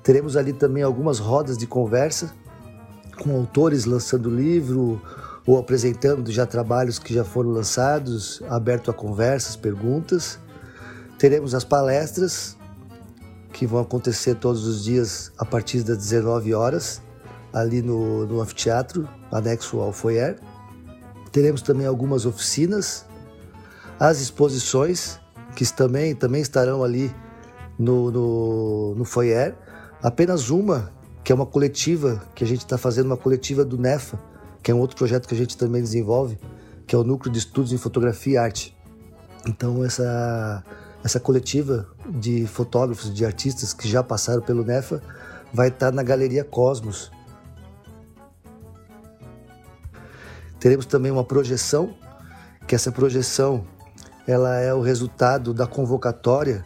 Teremos 0.03 0.35
ali 0.35 0.53
também 0.53 0.83
algumas 0.83 1.19
rodas 1.19 1.57
de 1.57 1.67
conversa 1.67 2.33
com 3.21 3.35
autores 3.35 3.85
lançando 3.85 4.29
livro 4.29 5.01
ou 5.47 5.57
apresentando 5.57 6.29
já 6.29 6.45
trabalhos 6.45 6.99
que 6.99 7.13
já 7.13 7.23
foram 7.23 7.51
lançados, 7.51 8.43
aberto 8.49 8.91
a 8.91 8.93
conversas, 8.93 9.55
perguntas. 9.55 10.37
Teremos 11.17 11.55
as 11.55 11.63
palestras 11.63 12.57
que 13.53 13.65
vão 13.65 13.79
acontecer 13.79 14.35
todos 14.35 14.67
os 14.67 14.83
dias 14.83 15.31
a 15.37 15.45
partir 15.45 15.83
das 15.83 15.97
19 15.97 16.53
horas 16.53 17.01
ali 17.53 17.81
no, 17.81 18.25
no 18.25 18.41
anfiteatro, 18.41 19.07
anexo 19.31 19.79
ao 19.79 19.93
foyer. 19.93 20.37
Teremos 21.31 21.61
também 21.61 21.87
algumas 21.87 22.25
oficinas, 22.25 23.05
as 23.97 24.19
exposições 24.19 25.17
que 25.55 25.65
também, 25.73 26.13
também 26.13 26.41
estarão 26.41 26.83
ali 26.83 27.09
no, 27.79 28.11
no, 28.11 28.95
no 28.95 29.05
foyer. 29.05 29.55
Apenas 30.03 30.49
uma, 30.49 30.91
que 31.23 31.31
é 31.31 31.35
uma 31.35 31.45
coletiva, 31.45 32.21
que 32.35 32.43
a 32.43 32.47
gente 32.47 32.59
está 32.59 32.77
fazendo 32.77 33.07
uma 33.07 33.17
coletiva 33.17 33.63
do 33.63 33.77
NEFA, 33.77 34.19
que 34.67 34.71
é 34.71 34.75
um 34.75 34.79
outro 34.79 34.97
projeto 34.97 35.29
que 35.29 35.33
a 35.33 35.37
gente 35.37 35.55
também 35.55 35.81
desenvolve, 35.81 36.37
que 36.85 36.93
é 36.93 36.97
o 36.97 37.03
Núcleo 37.05 37.31
de 37.31 37.39
Estudos 37.39 37.71
em 37.71 37.77
Fotografia 37.77 38.33
e 38.33 38.37
Arte. 38.37 38.77
Então, 39.47 39.81
essa, 39.81 40.61
essa 41.01 41.21
coletiva 41.21 41.87
de 42.05 42.45
fotógrafos, 42.45 43.13
de 43.13 43.25
artistas 43.25 43.73
que 43.73 43.87
já 43.87 44.03
passaram 44.03 44.41
pelo 44.41 44.65
NEFA, 44.65 45.01
vai 45.53 45.69
estar 45.69 45.93
na 45.93 46.03
Galeria 46.03 46.43
Cosmos. 46.43 47.09
Teremos 50.59 50.85
também 50.85 51.13
uma 51.13 51.23
projeção, 51.23 51.95
que 52.67 52.75
essa 52.75 52.91
projeção 52.91 53.65
ela 54.27 54.57
é 54.57 54.73
o 54.73 54.81
resultado 54.81 55.53
da 55.53 55.65
convocatória, 55.65 56.65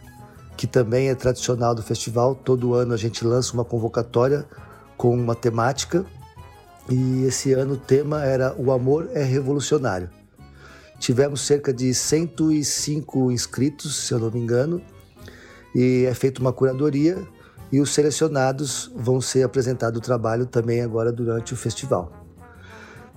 que 0.56 0.66
também 0.66 1.08
é 1.08 1.14
tradicional 1.14 1.72
do 1.72 1.84
festival. 1.84 2.34
Todo 2.34 2.74
ano 2.74 2.94
a 2.94 2.96
gente 2.96 3.24
lança 3.24 3.54
uma 3.54 3.64
convocatória 3.64 4.44
com 4.96 5.14
uma 5.14 5.36
temática 5.36 6.04
e 6.88 7.24
esse 7.24 7.52
ano 7.52 7.74
o 7.74 7.76
tema 7.76 8.24
era 8.24 8.54
O 8.58 8.72
Amor 8.72 9.08
é 9.14 9.22
Revolucionário. 9.22 10.10
Tivemos 10.98 11.40
cerca 11.40 11.72
de 11.72 11.92
105 11.92 13.32
inscritos, 13.32 14.06
se 14.06 14.14
eu 14.14 14.18
não 14.18 14.30
me 14.30 14.38
engano, 14.38 14.80
e 15.74 16.04
é 16.04 16.14
feita 16.14 16.40
uma 16.40 16.52
curadoria 16.52 17.18
e 17.72 17.80
os 17.80 17.92
selecionados 17.94 18.92
vão 18.94 19.20
ser 19.20 19.42
apresentado 19.42 19.96
o 19.96 20.00
trabalho 20.00 20.44
também 20.44 20.82
agora 20.82 21.10
durante 21.10 21.54
o 21.54 21.56
festival. 21.56 22.12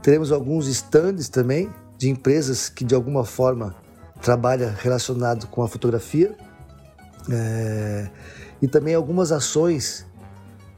Teremos 0.02 0.32
alguns 0.32 0.68
estandes 0.68 1.28
também 1.28 1.70
de 1.98 2.10
empresas 2.10 2.70
que 2.70 2.86
de 2.86 2.96
alguma 2.96 3.26
forma 3.26 3.76
trabalha 4.22 4.74
relacionado 4.80 5.48
com 5.48 5.62
a 5.62 5.68
fotografia 5.68 6.36
é, 7.30 8.10
e 8.62 8.68
também 8.68 8.96
algumas 8.96 9.32
ações 9.32 10.06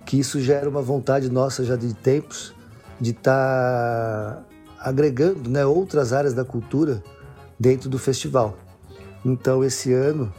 que 0.06 0.18
isso 0.20 0.40
gera 0.40 0.68
uma 0.68 0.82
vontade 0.82 1.30
nossa 1.30 1.64
já 1.64 1.76
de 1.76 1.94
tempos 1.94 2.57
de 3.00 3.12
estar 3.12 4.36
tá 4.36 4.44
agregando 4.80 5.50
né, 5.50 5.66
outras 5.66 6.14
áreas 6.14 6.34
da 6.34 6.44
cultura 6.44 7.04
dentro 7.60 7.90
do 7.90 7.98
festival. 8.00 8.58
Então 9.26 9.64
esse 9.64 9.94
ano 9.94 10.34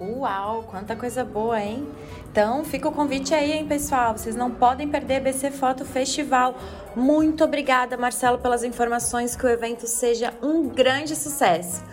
Uau, 0.00 0.64
quanta 0.64 0.96
coisa 0.96 1.24
boa, 1.24 1.60
hein? 1.60 1.86
Então, 2.32 2.64
fica 2.64 2.88
o 2.88 2.92
convite 2.92 3.32
aí, 3.32 3.52
hein, 3.52 3.68
pessoal? 3.68 4.18
Vocês 4.18 4.34
não 4.34 4.50
podem 4.50 4.88
perder 4.88 5.20
BC 5.20 5.52
Foto 5.52 5.84
Festival. 5.84 6.56
Muito 6.96 7.44
obrigada, 7.44 7.96
Marcelo, 7.96 8.38
pelas 8.38 8.64
informações. 8.64 9.36
Que 9.36 9.46
o 9.46 9.48
evento 9.48 9.86
seja 9.86 10.34
um 10.42 10.68
grande 10.68 11.14
sucesso. 11.14 11.84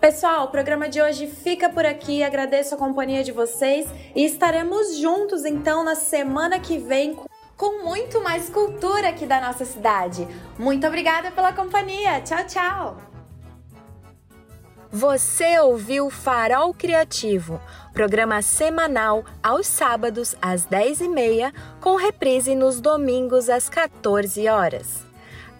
Pessoal, 0.00 0.44
o 0.44 0.48
programa 0.48 0.88
de 0.88 1.00
hoje 1.00 1.26
fica 1.26 1.70
por 1.70 1.86
aqui. 1.86 2.22
Agradeço 2.22 2.74
a 2.74 2.78
companhia 2.78 3.24
de 3.24 3.32
vocês 3.32 3.86
e 4.14 4.24
estaremos 4.24 4.98
juntos 4.98 5.44
então 5.44 5.82
na 5.82 5.94
semana 5.94 6.60
que 6.60 6.78
vem 6.78 7.18
com 7.56 7.82
muito 7.82 8.22
mais 8.22 8.50
cultura 8.50 9.08
aqui 9.08 9.24
da 9.24 9.40
nossa 9.40 9.64
cidade. 9.64 10.28
Muito 10.58 10.86
obrigada 10.86 11.30
pela 11.30 11.52
companhia. 11.52 12.20
Tchau, 12.20 12.44
tchau. 12.46 12.96
Você 14.92 15.58
ouviu 15.58 16.10
Farol 16.10 16.72
Criativo, 16.72 17.60
programa 17.92 18.40
semanal 18.42 19.24
aos 19.42 19.66
sábados 19.66 20.36
às 20.40 20.66
10h30, 20.66 21.52
com 21.80 21.96
reprise 21.96 22.54
nos 22.54 22.80
domingos 22.80 23.48
às 23.48 23.68
14 23.68 24.46
horas. 24.46 25.05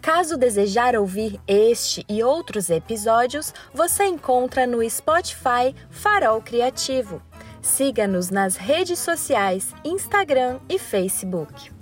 Caso 0.06 0.36
desejar 0.36 0.94
ouvir 0.94 1.40
este 1.48 2.06
e 2.08 2.22
outros 2.22 2.70
episódios, 2.70 3.52
você 3.74 4.04
encontra 4.04 4.64
no 4.64 4.88
Spotify 4.88 5.74
Farol 5.90 6.40
Criativo. 6.40 7.20
Siga-nos 7.60 8.30
nas 8.30 8.54
redes 8.54 9.00
sociais, 9.00 9.74
Instagram 9.84 10.60
e 10.68 10.78
Facebook. 10.78 11.75